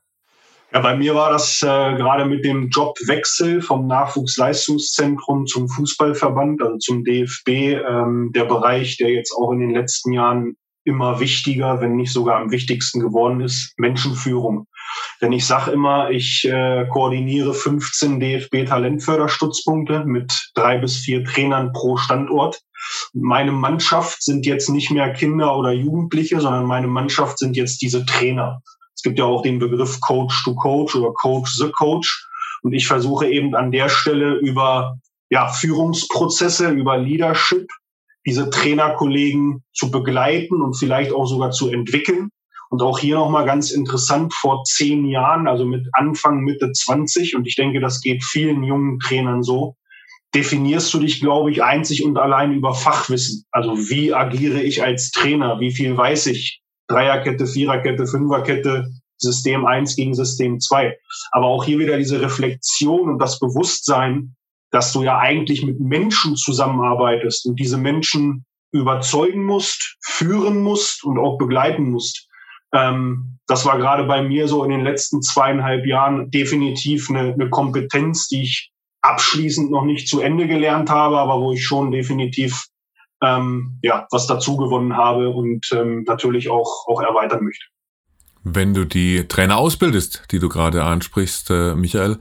Ja, 0.74 0.82
bei 0.82 0.98
mir 0.98 1.16
war 1.16 1.32
das 1.32 1.64
äh, 1.64 1.66
gerade 1.66 2.26
mit 2.26 2.44
dem 2.44 2.68
Jobwechsel 2.70 3.62
vom 3.62 3.88
Nachwuchsleistungszentrum 3.88 5.46
zum 5.46 5.70
Fußballverband, 5.70 6.62
also 6.62 6.78
zum 6.78 7.06
DFB, 7.06 7.48
ähm, 7.48 8.32
der 8.36 8.44
Bereich, 8.46 8.98
der 8.98 9.12
jetzt 9.12 9.34
auch 9.34 9.54
in 9.54 9.60
den 9.60 9.72
letzten 9.72 10.12
Jahren 10.12 10.58
immer 10.84 11.20
wichtiger, 11.22 11.80
wenn 11.80 11.96
nicht 11.96 12.12
sogar 12.12 12.40
am 12.40 12.52
wichtigsten 12.52 13.00
geworden 13.00 13.42
ist, 13.42 13.74
Menschenführung. 13.78 14.68
Denn 15.22 15.32
ich 15.32 15.46
sage 15.46 15.72
immer, 15.72 16.12
ich 16.12 16.46
äh, 16.46 16.86
koordiniere 16.88 17.54
15 17.54 18.20
DFB-Talentförderstützpunkte 18.20 20.06
mit 20.06 20.52
drei 20.54 20.78
bis 20.78 20.98
vier 20.98 21.24
Trainern 21.24 21.74
pro 21.74 21.98
Standort. 21.98 22.62
Meine 23.14 23.52
Mannschaft 23.52 24.22
sind 24.24 24.46
jetzt 24.46 24.70
nicht 24.70 24.92
mehr 24.92 25.12
Kinder 25.14 25.58
oder 25.58 25.72
Jugendliche, 25.72 26.40
sondern 26.40 26.66
meine 26.66 26.88
Mannschaft 26.88 27.40
sind 27.40 27.58
jetzt 27.58 27.82
diese 27.82 28.06
Trainer. 28.06 28.62
Es 28.96 29.02
gibt 29.04 29.20
ja 29.20 29.26
auch 29.26 29.42
den 29.42 29.60
Begriff 29.60 30.00
Coach 30.02 30.44
to 30.44 30.56
Coach 30.56 30.96
oder 30.96 31.14
Coach 31.14 31.52
the 31.56 31.72
Coach. 31.72 32.28
Und 32.64 32.74
ich 32.74 32.88
versuche 32.88 33.28
eben 33.28 33.56
an 33.56 33.72
der 33.72 33.90
Stelle 33.90 34.36
über 34.36 34.98
ja, 35.30 35.50
Führungsprozesse, 35.50 36.70
über 36.70 36.98
Leadership 36.98 37.68
diese 38.26 38.50
Trainerkollegen 38.50 39.64
zu 39.74 39.90
begleiten 39.90 40.62
und 40.62 40.76
vielleicht 40.76 41.14
auch 41.14 41.26
sogar 41.26 41.52
zu 41.52 41.70
entwickeln. 41.70 42.30
Und 42.70 42.82
auch 42.82 43.00
hier 43.00 43.16
nochmal 43.16 43.46
ganz 43.46 43.72
interessant, 43.72 44.34
vor 44.34 44.64
zehn 44.64 45.06
Jahren, 45.06 45.48
also 45.48 45.66
mit 45.66 45.88
Anfang, 45.94 46.42
Mitte 46.42 46.72
20, 46.72 47.36
und 47.36 47.48
ich 47.48 47.56
denke, 47.56 47.80
das 47.80 48.02
geht 48.02 48.24
vielen 48.24 48.64
jungen 48.64 49.00
Trainern 49.00 49.42
so, 49.42 49.76
definierst 50.36 50.94
du 50.94 51.00
dich, 51.00 51.22
glaube 51.22 51.52
ich, 51.52 51.64
einzig 51.64 52.04
und 52.04 52.18
allein 52.18 52.54
über 52.54 52.74
Fachwissen. 52.74 53.46
Also 53.52 53.78
wie 53.90 54.14
agiere 54.14 54.62
ich 54.62 54.84
als 54.84 55.12
Trainer? 55.12 55.60
Wie 55.60 55.72
viel 55.72 55.96
weiß 55.96 56.28
ich? 56.28 56.62
Dreierkette, 56.88 57.48
Viererkette, 57.48 58.06
Fünferkette, 58.06 58.88
System 59.18 59.66
1 59.66 59.96
gegen 59.96 60.14
System 60.14 60.60
2. 60.60 60.96
Aber 61.32 61.48
auch 61.48 61.64
hier 61.64 61.80
wieder 61.80 61.98
diese 61.98 62.22
Reflexion 62.22 63.10
und 63.10 63.20
das 63.20 63.40
Bewusstsein, 63.40 64.36
dass 64.72 64.94
du 64.94 65.04
ja 65.04 65.18
eigentlich 65.18 65.66
mit 65.66 65.80
Menschen 65.80 66.36
zusammenarbeitest 66.36 67.46
und 67.46 67.60
diese 67.60 67.78
Menschen 67.78 68.46
überzeugen 68.72 69.46
musst, 69.46 69.98
führen 70.02 70.62
musst 70.62 71.04
und 71.04 71.18
auch 71.18 71.38
begleiten 71.38 71.90
musst. 71.90 72.27
Ähm, 72.74 73.40
das 73.48 73.66
war 73.66 73.78
gerade 73.78 74.04
bei 74.04 74.22
mir 74.22 74.48
so 74.48 74.64
in 74.64 74.72
den 74.72 74.84
letzten 74.84 75.22
zweieinhalb 75.22 75.86
Jahren 75.86 76.30
definitiv 76.32 77.10
eine, 77.10 77.34
eine 77.34 77.50
Kompetenz, 77.50 78.28
die 78.28 78.44
ich 78.44 78.72
abschließend 79.02 79.72
noch 79.72 79.86
nicht 79.86 80.08
zu 80.08 80.20
Ende 80.20 80.48
gelernt 80.48 80.90
habe, 80.90 81.18
aber 81.18 81.40
wo 81.40 81.54
ich 81.54 81.66
schon 81.66 81.92
definitiv 81.92 82.66
ähm, 83.24 83.80
ja, 83.82 84.06
was 84.12 84.28
dazu 84.28 84.58
gewonnen 84.58 84.96
habe 84.96 85.30
und 85.30 85.68
ähm, 85.72 86.04
natürlich 86.06 86.50
auch, 86.50 86.88
auch 86.88 87.02
erweitern 87.02 87.44
möchte. 87.44 87.66
Wenn 88.44 88.74
du 88.74 88.86
die 88.86 89.28
Trainer 89.28 89.58
ausbildest, 89.58 90.24
die 90.32 90.40
du 90.40 90.50
gerade 90.50 90.84
ansprichst, 90.84 91.50
äh, 91.50 91.76
Michael, 91.76 92.18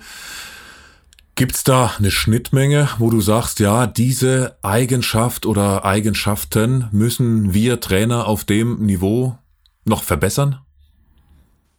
Gibt's 1.39 1.65
da 1.65 1.93
eine 1.99 2.11
Schnittmenge, 2.11 2.89
wo 2.97 3.11
du 3.11 3.21
sagst, 3.21 3.61
ja, 3.61 3.87
diese 3.87 4.57
Eigenschaft 4.63 5.45
oder 5.45 5.85
Eigenschaften 5.85 6.89
müssen 6.93 7.53
wir 7.53 7.79
Trainer 7.79 8.27
auf 8.27 8.45
dem 8.45 8.79
Niveau 8.79 9.37
noch 9.87 10.03
verbessern? 10.03 10.61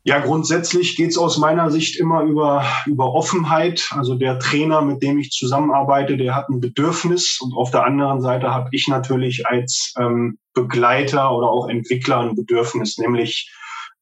Ja, 0.04 0.20
grundsätzlich 0.20 0.96
geht's 0.96 1.18
aus 1.18 1.38
meiner 1.38 1.70
Sicht 1.70 2.00
immer 2.00 2.22
über, 2.22 2.66
über 2.86 3.14
Offenheit. 3.14 3.90
Also 3.92 4.16
der 4.16 4.40
Trainer, 4.40 4.82
mit 4.82 5.04
dem 5.04 5.20
ich 5.20 5.32
zusammenarbeite, 5.32 6.16
der 6.16 6.34
hat 6.34 6.48
ein 6.48 6.62
Bedürfnis 6.62 7.40
und 7.42 7.54
auf 7.54 7.72
der 7.72 7.84
anderen 7.84 8.22
Seite 8.22 8.54
habe 8.54 8.70
ich 8.72 8.88
natürlich 8.88 9.46
als 9.48 9.94
ähm, 10.00 10.38
Begleiter 10.54 11.36
oder 11.36 11.50
auch 11.50 11.68
Entwickler 11.68 12.22
ein 12.22 12.36
Bedürfnis, 12.36 12.98
nämlich 12.98 13.52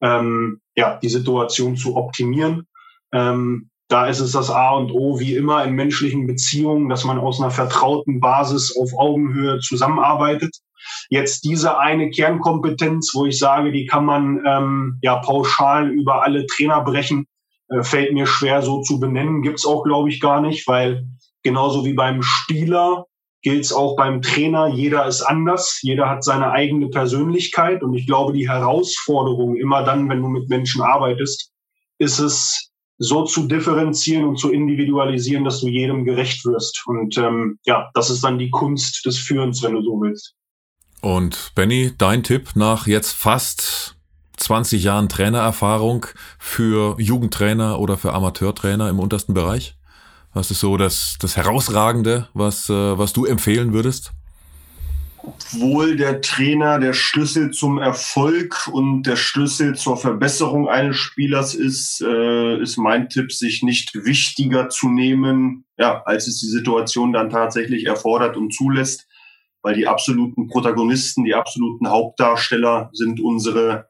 ähm, 0.00 0.60
ja, 0.76 0.96
die 0.96 1.08
Situation 1.08 1.76
zu 1.76 1.96
optimieren. 1.96 2.68
Ähm, 3.12 3.70
da 3.88 4.06
ist 4.06 4.20
es 4.20 4.30
das 4.30 4.50
A 4.50 4.70
und 4.76 4.92
O, 4.92 5.18
wie 5.18 5.34
immer 5.34 5.64
in 5.64 5.74
menschlichen 5.74 6.28
Beziehungen, 6.28 6.88
dass 6.88 7.04
man 7.04 7.18
aus 7.18 7.40
einer 7.40 7.50
vertrauten 7.50 8.20
Basis 8.20 8.76
auf 8.76 8.92
Augenhöhe 8.96 9.58
zusammenarbeitet. 9.58 10.56
Jetzt 11.08 11.44
diese 11.44 11.78
eine 11.78 12.10
Kernkompetenz, 12.10 13.12
wo 13.14 13.26
ich 13.26 13.38
sage, 13.38 13.72
die 13.72 13.86
kann 13.86 14.04
man 14.04 14.42
ähm, 14.46 14.98
ja 15.02 15.16
pauschal 15.16 15.90
über 15.90 16.22
alle 16.22 16.46
Trainer 16.46 16.82
brechen, 16.82 17.26
äh, 17.68 17.82
fällt 17.82 18.12
mir 18.12 18.26
schwer 18.26 18.62
so 18.62 18.82
zu 18.82 19.00
benennen. 19.00 19.42
Gibt's 19.42 19.66
auch, 19.66 19.84
glaube 19.84 20.08
ich, 20.08 20.20
gar 20.20 20.40
nicht, 20.40 20.66
weil 20.68 21.06
genauso 21.42 21.84
wie 21.84 21.94
beim 21.94 22.22
Spieler 22.22 23.06
gilt 23.42 23.64
es 23.64 23.72
auch 23.72 23.96
beim 23.96 24.22
Trainer. 24.22 24.68
Jeder 24.68 25.06
ist 25.06 25.22
anders, 25.22 25.78
jeder 25.82 26.08
hat 26.08 26.24
seine 26.24 26.50
eigene 26.50 26.88
Persönlichkeit 26.88 27.82
und 27.82 27.94
ich 27.94 28.06
glaube, 28.06 28.32
die 28.32 28.48
Herausforderung 28.48 29.56
immer 29.56 29.84
dann, 29.84 30.08
wenn 30.08 30.22
du 30.22 30.28
mit 30.28 30.48
Menschen 30.48 30.82
arbeitest, 30.82 31.52
ist 31.98 32.18
es 32.18 32.70
so 32.98 33.24
zu 33.24 33.46
differenzieren 33.46 34.24
und 34.24 34.38
zu 34.38 34.50
individualisieren, 34.50 35.44
dass 35.44 35.60
du 35.60 35.68
jedem 35.68 36.04
gerecht 36.04 36.44
wirst. 36.44 36.82
Und 36.86 37.18
ähm, 37.18 37.58
ja, 37.64 37.90
das 37.94 38.10
ist 38.10 38.24
dann 38.24 38.38
die 38.38 38.50
Kunst 38.50 39.04
des 39.04 39.18
Führens, 39.18 39.62
wenn 39.62 39.74
du 39.74 39.82
so 39.82 40.00
willst. 40.00 40.34
Und 41.06 41.52
Benny, 41.54 41.92
dein 41.96 42.24
Tipp 42.24 42.56
nach 42.56 42.88
jetzt 42.88 43.12
fast 43.12 43.94
20 44.38 44.82
Jahren 44.82 45.08
Trainererfahrung 45.08 46.06
für 46.36 46.96
Jugendtrainer 46.98 47.78
oder 47.78 47.96
für 47.96 48.12
Amateurtrainer 48.12 48.88
im 48.88 48.98
untersten 48.98 49.32
Bereich? 49.32 49.76
Was 50.34 50.50
ist 50.50 50.58
so 50.58 50.76
das, 50.76 51.14
das 51.20 51.36
Herausragende, 51.36 52.28
was, 52.34 52.68
äh, 52.70 52.98
was 52.98 53.12
du 53.12 53.24
empfehlen 53.24 53.72
würdest? 53.72 54.14
obwohl 55.26 55.96
der 55.96 56.20
Trainer 56.20 56.78
der 56.78 56.92
Schlüssel 56.92 57.50
zum 57.50 57.78
Erfolg 57.78 58.68
und 58.70 59.04
der 59.04 59.16
Schlüssel 59.16 59.74
zur 59.74 59.96
Verbesserung 59.96 60.68
eines 60.68 60.96
Spielers 60.96 61.54
ist, 61.54 62.00
äh, 62.00 62.60
ist 62.60 62.76
mein 62.76 63.08
Tipp, 63.08 63.32
sich 63.32 63.62
nicht 63.62 63.94
wichtiger 63.94 64.68
zu 64.68 64.88
nehmen, 64.88 65.64
ja, 65.78 66.02
als 66.04 66.28
es 66.28 66.40
die 66.40 66.46
Situation 66.46 67.12
dann 67.12 67.30
tatsächlich 67.30 67.86
erfordert 67.86 68.36
und 68.36 68.54
zulässt, 68.54 69.05
weil 69.66 69.74
die 69.74 69.88
absoluten 69.88 70.46
Protagonisten, 70.46 71.24
die 71.24 71.34
absoluten 71.34 71.90
Hauptdarsteller 71.90 72.90
sind 72.92 73.20
unsere 73.20 73.88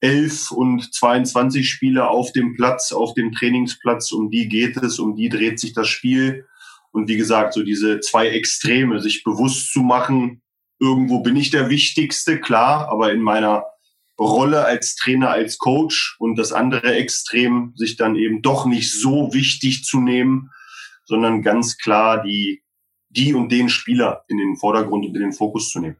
elf 0.00 0.50
und 0.50 0.94
22 0.94 1.68
Spieler 1.68 2.10
auf 2.10 2.32
dem 2.32 2.54
Platz, 2.54 2.92
auf 2.92 3.14
dem 3.14 3.32
Trainingsplatz. 3.32 4.12
Um 4.12 4.30
die 4.30 4.48
geht 4.48 4.76
es, 4.76 4.98
um 4.98 5.16
die 5.16 5.28
dreht 5.28 5.60
sich 5.60 5.74
das 5.74 5.88
Spiel. 5.88 6.46
Und 6.92 7.08
wie 7.08 7.16
gesagt, 7.16 7.54
so 7.54 7.62
diese 7.62 8.00
zwei 8.00 8.28
Extreme, 8.28 9.00
sich 9.00 9.24
bewusst 9.24 9.72
zu 9.72 9.80
machen, 9.80 10.42
Irgendwo 10.82 11.20
bin 11.20 11.36
ich 11.36 11.50
der 11.50 11.70
Wichtigste, 11.70 12.40
klar, 12.40 12.88
aber 12.88 13.12
in 13.12 13.20
meiner 13.20 13.66
Rolle 14.18 14.64
als 14.64 14.96
Trainer, 14.96 15.30
als 15.30 15.58
Coach 15.58 16.16
und 16.18 16.34
das 16.34 16.50
andere 16.50 16.96
Extrem, 16.96 17.72
sich 17.76 17.94
dann 17.94 18.16
eben 18.16 18.42
doch 18.42 18.66
nicht 18.66 18.92
so 18.92 19.32
wichtig 19.32 19.84
zu 19.84 20.00
nehmen, 20.00 20.50
sondern 21.04 21.40
ganz 21.40 21.78
klar 21.78 22.24
die, 22.24 22.61
die 23.12 23.34
und 23.34 23.50
den 23.50 23.68
Spieler 23.68 24.24
in 24.28 24.38
den 24.38 24.56
Vordergrund 24.56 25.06
und 25.06 25.14
in 25.14 25.22
den 25.22 25.32
Fokus 25.32 25.70
zu 25.70 25.80
nehmen. 25.80 25.96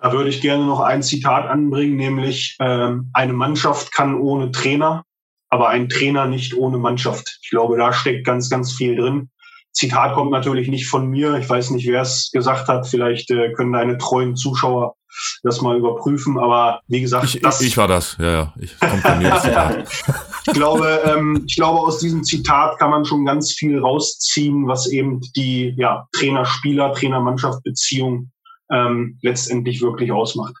Da 0.00 0.12
würde 0.12 0.28
ich 0.28 0.40
gerne 0.40 0.66
noch 0.66 0.80
ein 0.80 1.02
Zitat 1.02 1.46
anbringen, 1.46 1.96
nämlich 1.96 2.56
ähm, 2.60 3.10
eine 3.14 3.32
Mannschaft 3.32 3.92
kann 3.92 4.14
ohne 4.14 4.50
Trainer, 4.50 5.04
aber 5.48 5.68
ein 5.68 5.88
Trainer 5.88 6.26
nicht 6.26 6.54
ohne 6.54 6.78
Mannschaft. 6.78 7.38
Ich 7.42 7.50
glaube, 7.50 7.76
da 7.78 7.92
steckt 7.92 8.26
ganz, 8.26 8.50
ganz 8.50 8.72
viel 8.72 8.96
drin. 8.96 9.30
Zitat 9.72 10.14
kommt 10.14 10.30
natürlich 10.30 10.68
nicht 10.68 10.88
von 10.88 11.08
mir. 11.08 11.36
Ich 11.36 11.48
weiß 11.48 11.70
nicht, 11.70 11.86
wer 11.88 12.02
es 12.02 12.30
gesagt 12.32 12.68
hat. 12.68 12.86
Vielleicht 12.86 13.30
äh, 13.30 13.52
können 13.52 13.72
deine 13.72 13.98
treuen 13.98 14.36
Zuschauer 14.36 14.94
das 15.42 15.60
mal 15.62 15.76
überprüfen. 15.76 16.38
Aber 16.38 16.80
wie 16.86 17.00
gesagt, 17.00 17.24
ich, 17.24 17.40
das, 17.40 17.60
ich 17.60 17.76
war 17.76 17.88
das. 17.88 18.16
Ja, 18.20 18.30
ja. 18.30 18.54
Ich, 18.60 18.78
kommt 18.78 19.02
von 19.02 19.18
mir 19.18 19.30
das 19.30 19.42
Zitat. 19.42 19.88
ich 20.46 20.52
glaube, 20.52 21.02
ähm, 21.04 21.44
ich 21.46 21.56
glaube, 21.56 21.80
aus 21.80 21.98
diesem 21.98 22.24
Zitat 22.24 22.78
kann 22.78 22.90
man 22.90 23.04
schon 23.04 23.24
ganz 23.24 23.52
viel 23.52 23.78
rausziehen, 23.78 24.66
was 24.66 24.86
eben 24.86 25.20
die 25.36 25.74
ja, 25.76 26.06
Trainer-Spieler, 26.16 26.92
Trainer-Mannschaft-Beziehung 26.92 28.30
ähm, 28.70 29.18
letztendlich 29.22 29.80
wirklich 29.80 30.12
ausmacht. 30.12 30.54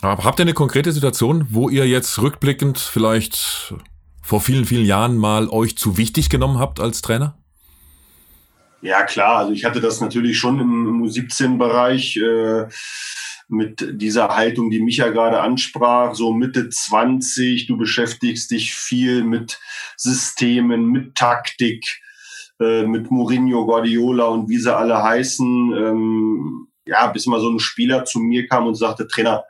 Aber 0.00 0.24
habt 0.24 0.40
ihr 0.40 0.44
eine 0.44 0.54
konkrete 0.54 0.90
Situation, 0.90 1.46
wo 1.50 1.68
ihr 1.68 1.86
jetzt 1.86 2.20
rückblickend 2.20 2.78
vielleicht 2.78 3.74
vor 4.20 4.40
vielen, 4.40 4.64
vielen 4.64 4.84
Jahren 4.86 5.16
mal 5.16 5.48
euch 5.48 5.76
zu 5.76 5.96
wichtig 5.96 6.28
genommen 6.28 6.58
habt 6.58 6.80
als 6.80 7.02
Trainer? 7.02 7.36
Ja, 8.80 9.04
klar. 9.04 9.36
Also 9.38 9.52
ich 9.52 9.64
hatte 9.64 9.80
das 9.80 10.00
natürlich 10.00 10.38
schon 10.38 10.58
im 10.58 11.02
U17-Bereich 11.04 12.16
äh, 12.16 12.66
mit 13.52 14.00
dieser 14.00 14.28
Haltung, 14.28 14.70
die 14.70 14.80
Micha 14.80 15.10
gerade 15.10 15.40
ansprach, 15.40 16.14
so 16.14 16.32
Mitte 16.32 16.70
20, 16.70 17.66
du 17.66 17.76
beschäftigst 17.76 18.50
dich 18.50 18.74
viel 18.74 19.24
mit 19.24 19.60
Systemen, 19.96 20.86
mit 20.86 21.14
Taktik, 21.14 22.00
äh, 22.60 22.84
mit 22.86 23.10
Mourinho, 23.10 23.66
Guardiola 23.66 24.24
und 24.24 24.48
wie 24.48 24.56
sie 24.56 24.74
alle 24.74 25.02
heißen. 25.02 25.72
Ähm, 25.76 26.68
ja, 26.86 27.06
bis 27.08 27.26
mal 27.26 27.40
so 27.40 27.50
ein 27.50 27.60
Spieler 27.60 28.04
zu 28.04 28.20
mir 28.20 28.48
kam 28.48 28.66
und 28.66 28.74
sagte, 28.74 29.06
Trainer, 29.06 29.44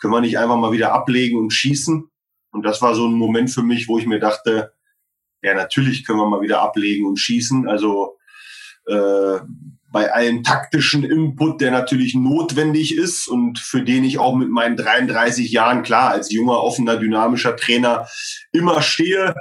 können 0.00 0.12
wir 0.12 0.20
nicht 0.20 0.38
einfach 0.38 0.56
mal 0.56 0.72
wieder 0.72 0.92
ablegen 0.92 1.38
und 1.38 1.52
schießen? 1.52 2.08
Und 2.52 2.62
das 2.62 2.80
war 2.80 2.94
so 2.94 3.06
ein 3.06 3.14
Moment 3.14 3.50
für 3.50 3.62
mich, 3.62 3.88
wo 3.88 3.98
ich 3.98 4.06
mir 4.06 4.20
dachte, 4.20 4.72
ja, 5.42 5.54
natürlich 5.54 6.06
können 6.06 6.18
wir 6.18 6.28
mal 6.28 6.40
wieder 6.40 6.62
ablegen 6.62 7.06
und 7.06 7.18
schießen. 7.18 7.68
Also 7.68 8.18
äh, 8.86 9.38
bei 9.90 10.12
allem 10.12 10.42
taktischen 10.42 11.02
Input, 11.04 11.60
der 11.60 11.70
natürlich 11.70 12.14
notwendig 12.14 12.96
ist 12.96 13.26
und 13.28 13.58
für 13.58 13.82
den 13.82 14.04
ich 14.04 14.18
auch 14.18 14.36
mit 14.36 14.50
meinen 14.50 14.76
33 14.76 15.50
Jahren 15.50 15.82
klar 15.82 16.10
als 16.10 16.30
junger, 16.30 16.62
offener, 16.62 16.96
dynamischer 16.96 17.56
Trainer 17.56 18.06
immer 18.52 18.82
stehe, 18.82 19.34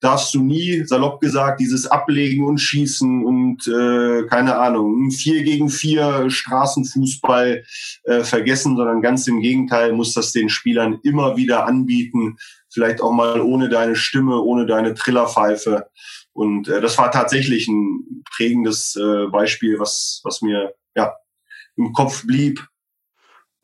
darfst 0.00 0.32
du 0.34 0.42
nie, 0.42 0.84
salopp 0.84 1.20
gesagt, 1.20 1.60
dieses 1.60 1.86
Ablegen 1.86 2.46
und 2.46 2.58
Schießen 2.58 3.24
und 3.24 3.66
äh, 3.66 4.26
keine 4.28 4.56
Ahnung, 4.56 5.10
vier 5.10 5.42
gegen 5.42 5.68
vier 5.68 6.30
Straßenfußball 6.30 7.64
äh, 8.04 8.20
vergessen, 8.20 8.76
sondern 8.76 9.02
ganz 9.02 9.26
im 9.26 9.40
Gegenteil 9.40 9.92
muss 9.92 10.14
das 10.14 10.32
den 10.32 10.48
Spielern 10.48 11.00
immer 11.02 11.36
wieder 11.36 11.66
anbieten, 11.66 12.36
vielleicht 12.78 13.00
auch 13.00 13.10
mal 13.10 13.40
ohne 13.40 13.68
deine 13.68 13.96
Stimme, 13.96 14.40
ohne 14.40 14.64
deine 14.64 14.94
Trillerpfeife. 14.94 15.88
Und 16.32 16.68
äh, 16.68 16.80
das 16.80 16.96
war 16.96 17.10
tatsächlich 17.10 17.66
ein 17.66 18.22
prägendes 18.36 18.94
äh, 18.94 19.26
Beispiel, 19.26 19.80
was, 19.80 20.20
was 20.22 20.42
mir 20.42 20.74
ja 20.94 21.12
im 21.76 21.92
Kopf 21.92 22.24
blieb. 22.24 22.64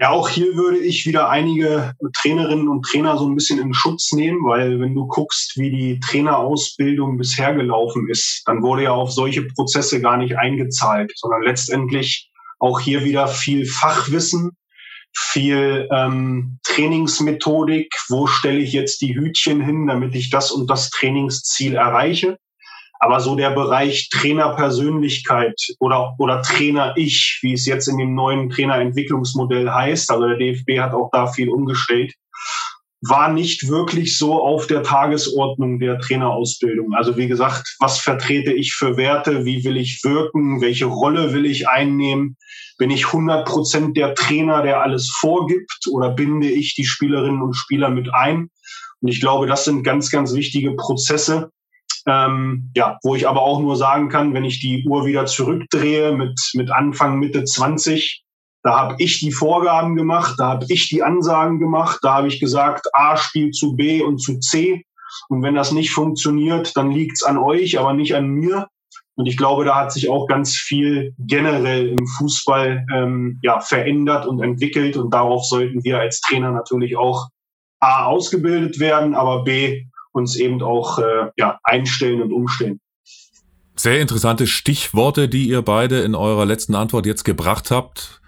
Ja, 0.01 0.11
auch 0.11 0.29
hier 0.29 0.57
würde 0.57 0.79
ich 0.79 1.07
wieder 1.07 1.29
einige 1.29 1.93
Trainerinnen 2.21 2.67
und 2.67 2.85
Trainer 2.85 3.17
so 3.17 3.29
ein 3.29 3.37
bisschen 3.37 3.61
in 3.61 3.73
Schutz 3.73 4.11
nehmen, 4.11 4.45
weil 4.45 4.81
wenn 4.81 4.97
du 4.97 5.07
guckst, 5.07 5.57
wie 5.57 5.71
die 5.71 6.01
Trainerausbildung 6.01 7.17
bisher 7.17 7.55
gelaufen 7.55 8.09
ist, 8.11 8.43
dann 8.47 8.63
wurde 8.63 8.83
ja 8.83 8.91
auf 8.91 9.13
solche 9.13 9.43
Prozesse 9.43 10.01
gar 10.01 10.17
nicht 10.17 10.37
eingezahlt, 10.37 11.13
sondern 11.15 11.43
letztendlich 11.43 12.33
auch 12.59 12.81
hier 12.81 13.05
wieder 13.05 13.29
viel 13.29 13.67
Fachwissen, 13.67 14.57
viel 15.17 15.89
ähm, 15.93 16.59
Trainingsmethodik, 16.65 17.95
wo 18.09 18.27
stelle 18.27 18.59
ich 18.59 18.73
jetzt 18.73 19.01
die 19.01 19.15
Hütchen 19.15 19.61
hin, 19.61 19.87
damit 19.87 20.15
ich 20.15 20.31
das 20.31 20.51
und 20.51 20.69
das 20.69 20.91
Trainingsziel 20.91 21.77
erreiche. 21.77 22.39
Aber 23.01 23.21
so 23.21 23.37
der 23.37 23.51
Bereich 23.51 24.09
Trainerpersönlichkeit 24.11 25.61
oder, 25.79 26.15
oder 26.19 26.41
Trainer-Ich, 26.43 27.41
wie 27.43 27.53
es 27.53 27.67
jetzt 27.67 27.87
in 27.87 27.99
dem 27.99 28.15
neuen 28.15 28.49
Trainerentwicklungsmodell 28.49 29.71
heißt, 29.71 30.11
also 30.11 30.27
der 30.27 30.39
DFB 30.39 30.79
hat 30.79 30.95
auch 30.95 31.11
da 31.13 31.27
viel 31.27 31.51
umgestellt, 31.51 32.15
war 33.09 33.33
nicht 33.33 33.69
wirklich 33.69 34.17
so 34.17 34.43
auf 34.43 34.67
der 34.67 34.83
Tagesordnung 34.83 35.79
der 35.79 35.99
Trainerausbildung. 35.99 36.95
Also 36.95 37.17
wie 37.17 37.29
gesagt, 37.29 37.77
was 37.81 37.99
vertrete 37.99 38.53
ich 38.53 38.75
für 38.75 38.97
Werte? 38.97 39.45
Wie 39.45 39.65
will 39.65 39.77
ich 39.77 40.03
wirken? 40.05 40.61
Welche 40.61 40.87
Rolle 40.87 41.33
will 41.33 41.45
ich 41.45 41.69
einnehmen? 41.69 42.37
Bin 42.79 42.91
ich 42.91 43.07
100 43.07 43.47
Prozent 43.47 43.97
der 43.97 44.15
Trainer, 44.15 44.63
der 44.63 44.83
alles 44.83 45.11
vorgibt? 45.21 45.87
Oder 45.93 46.11
binde 46.11 46.49
ich 46.49 46.75
die 46.75 46.87
Spielerinnen 46.87 47.43
und 47.43 47.55
Spieler 47.55 47.91
mit 47.91 48.13
ein? 48.15 48.49
Und 49.01 49.09
ich 49.09 49.21
glaube, 49.21 49.47
das 49.47 49.65
sind 49.65 49.83
ganz, 49.83 50.11
ganz 50.11 50.35
wichtige 50.35 50.73
Prozesse, 50.73 51.51
ähm, 52.07 52.71
ja, 52.75 52.99
wo 53.03 53.15
ich 53.15 53.29
aber 53.29 53.43
auch 53.43 53.61
nur 53.61 53.77
sagen 53.77 54.09
kann, 54.09 54.33
wenn 54.33 54.45
ich 54.45 54.61
die 54.61 54.85
Uhr 54.87 55.05
wieder 55.05 55.27
zurückdrehe 55.27 56.13
mit, 56.13 56.41
mit 56.55 56.71
Anfang, 56.71 57.19
Mitte 57.19 57.45
20, 57.45 58.24
da 58.65 58.79
habe 58.79 58.97
ich 58.99 59.21
die 59.21 59.31
Vorgaben 59.31 59.95
gemacht, 59.95 60.37
da 60.39 60.49
habe 60.49 60.65
ich 60.71 60.89
die 60.89 61.03
Ansagen 61.03 61.61
gemacht, 61.61 61.99
da 62.03 62.15
habe 62.15 62.29
ich 62.29 62.41
gesagt, 62.41 62.87
A 62.95 63.17
spielt 63.19 63.55
zu 63.55 63.77
B 63.77 64.03
und 64.03 64.19
zu 64.19 64.41
C. 64.41 64.87
Und 65.29 65.43
wenn 65.43 65.55
das 65.55 65.71
nicht 65.71 65.91
funktioniert, 65.91 66.75
dann 66.75 66.91
liegt's 66.91 67.23
an 67.23 67.37
euch, 67.37 67.79
aber 67.79 67.93
nicht 67.93 68.17
an 68.17 68.27
mir. 68.27 68.67
Und 69.17 69.27
ich 69.27 69.37
glaube, 69.37 69.67
da 69.67 69.77
hat 69.77 69.93
sich 69.93 70.09
auch 70.09 70.27
ganz 70.27 70.57
viel 70.57 71.15
generell 71.19 71.89
im 71.91 72.07
Fußball 72.19 72.87
ähm, 72.93 73.39
ja, 73.43 73.61
verändert 73.61 74.27
und 74.27 74.43
entwickelt. 74.43 74.97
Und 74.97 75.13
darauf 75.13 75.45
sollten 75.45 75.85
wir 75.85 76.01
als 76.01 76.21
Trainer 76.23 76.51
natürlich 76.51 76.97
auch 76.97 77.29
A 77.81 78.07
ausgebildet 78.07 78.81
werden, 78.81 79.15
aber 79.15 79.45
B 79.45 79.85
uns 80.13 80.37
eben 80.37 80.63
auch 80.63 80.99
äh, 80.99 81.31
ja, 81.37 81.59
einstellen 81.65 82.23
und 82.23 82.33
umstellen. 82.33 82.81
Sehr 83.77 84.01
interessante 84.01 84.47
Stichworte, 84.47 85.29
die 85.29 85.49
ihr 85.49 85.61
beide 85.61 86.01
in 86.01 86.15
eurer 86.15 86.47
letzten 86.47 86.75
Antwort 86.75 87.05
jetzt 87.05 87.25
gebracht 87.25 87.71
habt. 87.71 88.23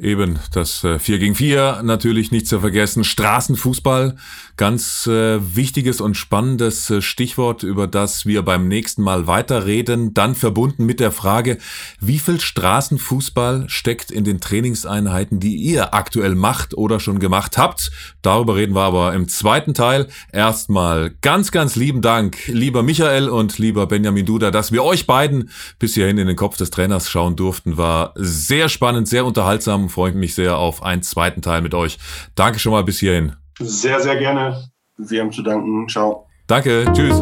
Eben 0.00 0.38
das 0.52 0.84
äh, 0.84 1.00
4 1.00 1.18
gegen 1.18 1.34
4 1.34 1.80
natürlich 1.82 2.30
nicht 2.30 2.46
zu 2.46 2.60
vergessen. 2.60 3.02
Straßenfußball, 3.02 4.14
ganz 4.56 5.08
äh, 5.08 5.40
wichtiges 5.56 6.00
und 6.00 6.14
spannendes 6.16 6.88
äh, 6.88 7.02
Stichwort, 7.02 7.64
über 7.64 7.88
das 7.88 8.24
wir 8.24 8.42
beim 8.42 8.68
nächsten 8.68 9.02
Mal 9.02 9.26
weiterreden. 9.26 10.14
Dann 10.14 10.36
verbunden 10.36 10.86
mit 10.86 11.00
der 11.00 11.10
Frage, 11.10 11.58
wie 12.00 12.20
viel 12.20 12.40
Straßenfußball 12.40 13.64
steckt 13.68 14.12
in 14.12 14.22
den 14.22 14.38
Trainingseinheiten, 14.38 15.40
die 15.40 15.56
ihr 15.56 15.94
aktuell 15.94 16.36
macht 16.36 16.74
oder 16.74 17.00
schon 17.00 17.18
gemacht 17.18 17.58
habt. 17.58 17.90
Darüber 18.22 18.54
reden 18.54 18.76
wir 18.76 18.82
aber 18.82 19.14
im 19.14 19.26
zweiten 19.26 19.74
Teil. 19.74 20.06
Erstmal 20.32 21.10
ganz, 21.22 21.50
ganz 21.50 21.74
lieben 21.74 22.02
Dank, 22.02 22.46
lieber 22.46 22.84
Michael 22.84 23.28
und 23.28 23.58
lieber 23.58 23.88
Benjamin 23.88 24.26
Duda, 24.26 24.52
dass 24.52 24.70
wir 24.70 24.84
euch 24.84 25.08
beiden 25.08 25.50
bis 25.80 25.94
hierhin 25.94 26.18
in 26.18 26.28
den 26.28 26.36
Kopf 26.36 26.56
des 26.56 26.70
Trainers 26.70 27.10
schauen 27.10 27.34
durften. 27.34 27.76
War 27.76 28.12
sehr 28.14 28.68
spannend, 28.68 29.08
sehr 29.08 29.26
unterhaltsam 29.26 29.87
freue 29.88 30.10
ich 30.10 30.16
mich 30.16 30.34
sehr 30.34 30.58
auf 30.58 30.82
einen 30.82 31.02
zweiten 31.02 31.40
Teil 31.42 31.62
mit 31.62 31.74
euch. 31.74 31.98
Danke 32.34 32.58
schon 32.58 32.72
mal 32.72 32.82
bis 32.84 32.98
hierhin. 32.98 33.34
Sehr, 33.60 34.00
sehr 34.00 34.16
gerne. 34.16 34.64
Wir 34.96 35.20
haben 35.20 35.32
zu 35.32 35.42
danken. 35.42 35.88
Ciao. 35.88 36.26
Danke. 36.46 36.84
Tschüss. 36.92 37.20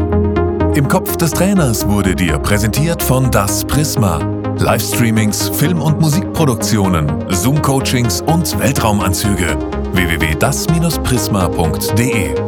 Im 0.76 0.88
Kopf 0.88 1.16
des 1.16 1.32
Trainers 1.32 1.88
wurde 1.88 2.14
dir 2.14 2.38
präsentiert 2.38 3.02
von 3.02 3.30
Das 3.30 3.64
Prisma. 3.64 4.18
Livestreamings, 4.58 5.48
Film- 5.50 5.80
und 5.80 6.00
Musikproduktionen, 6.00 7.30
Zoom-Coachings 7.30 8.22
und 8.22 8.58
Weltraumanzüge. 8.58 9.56
www.das-prisma.de 9.92 12.45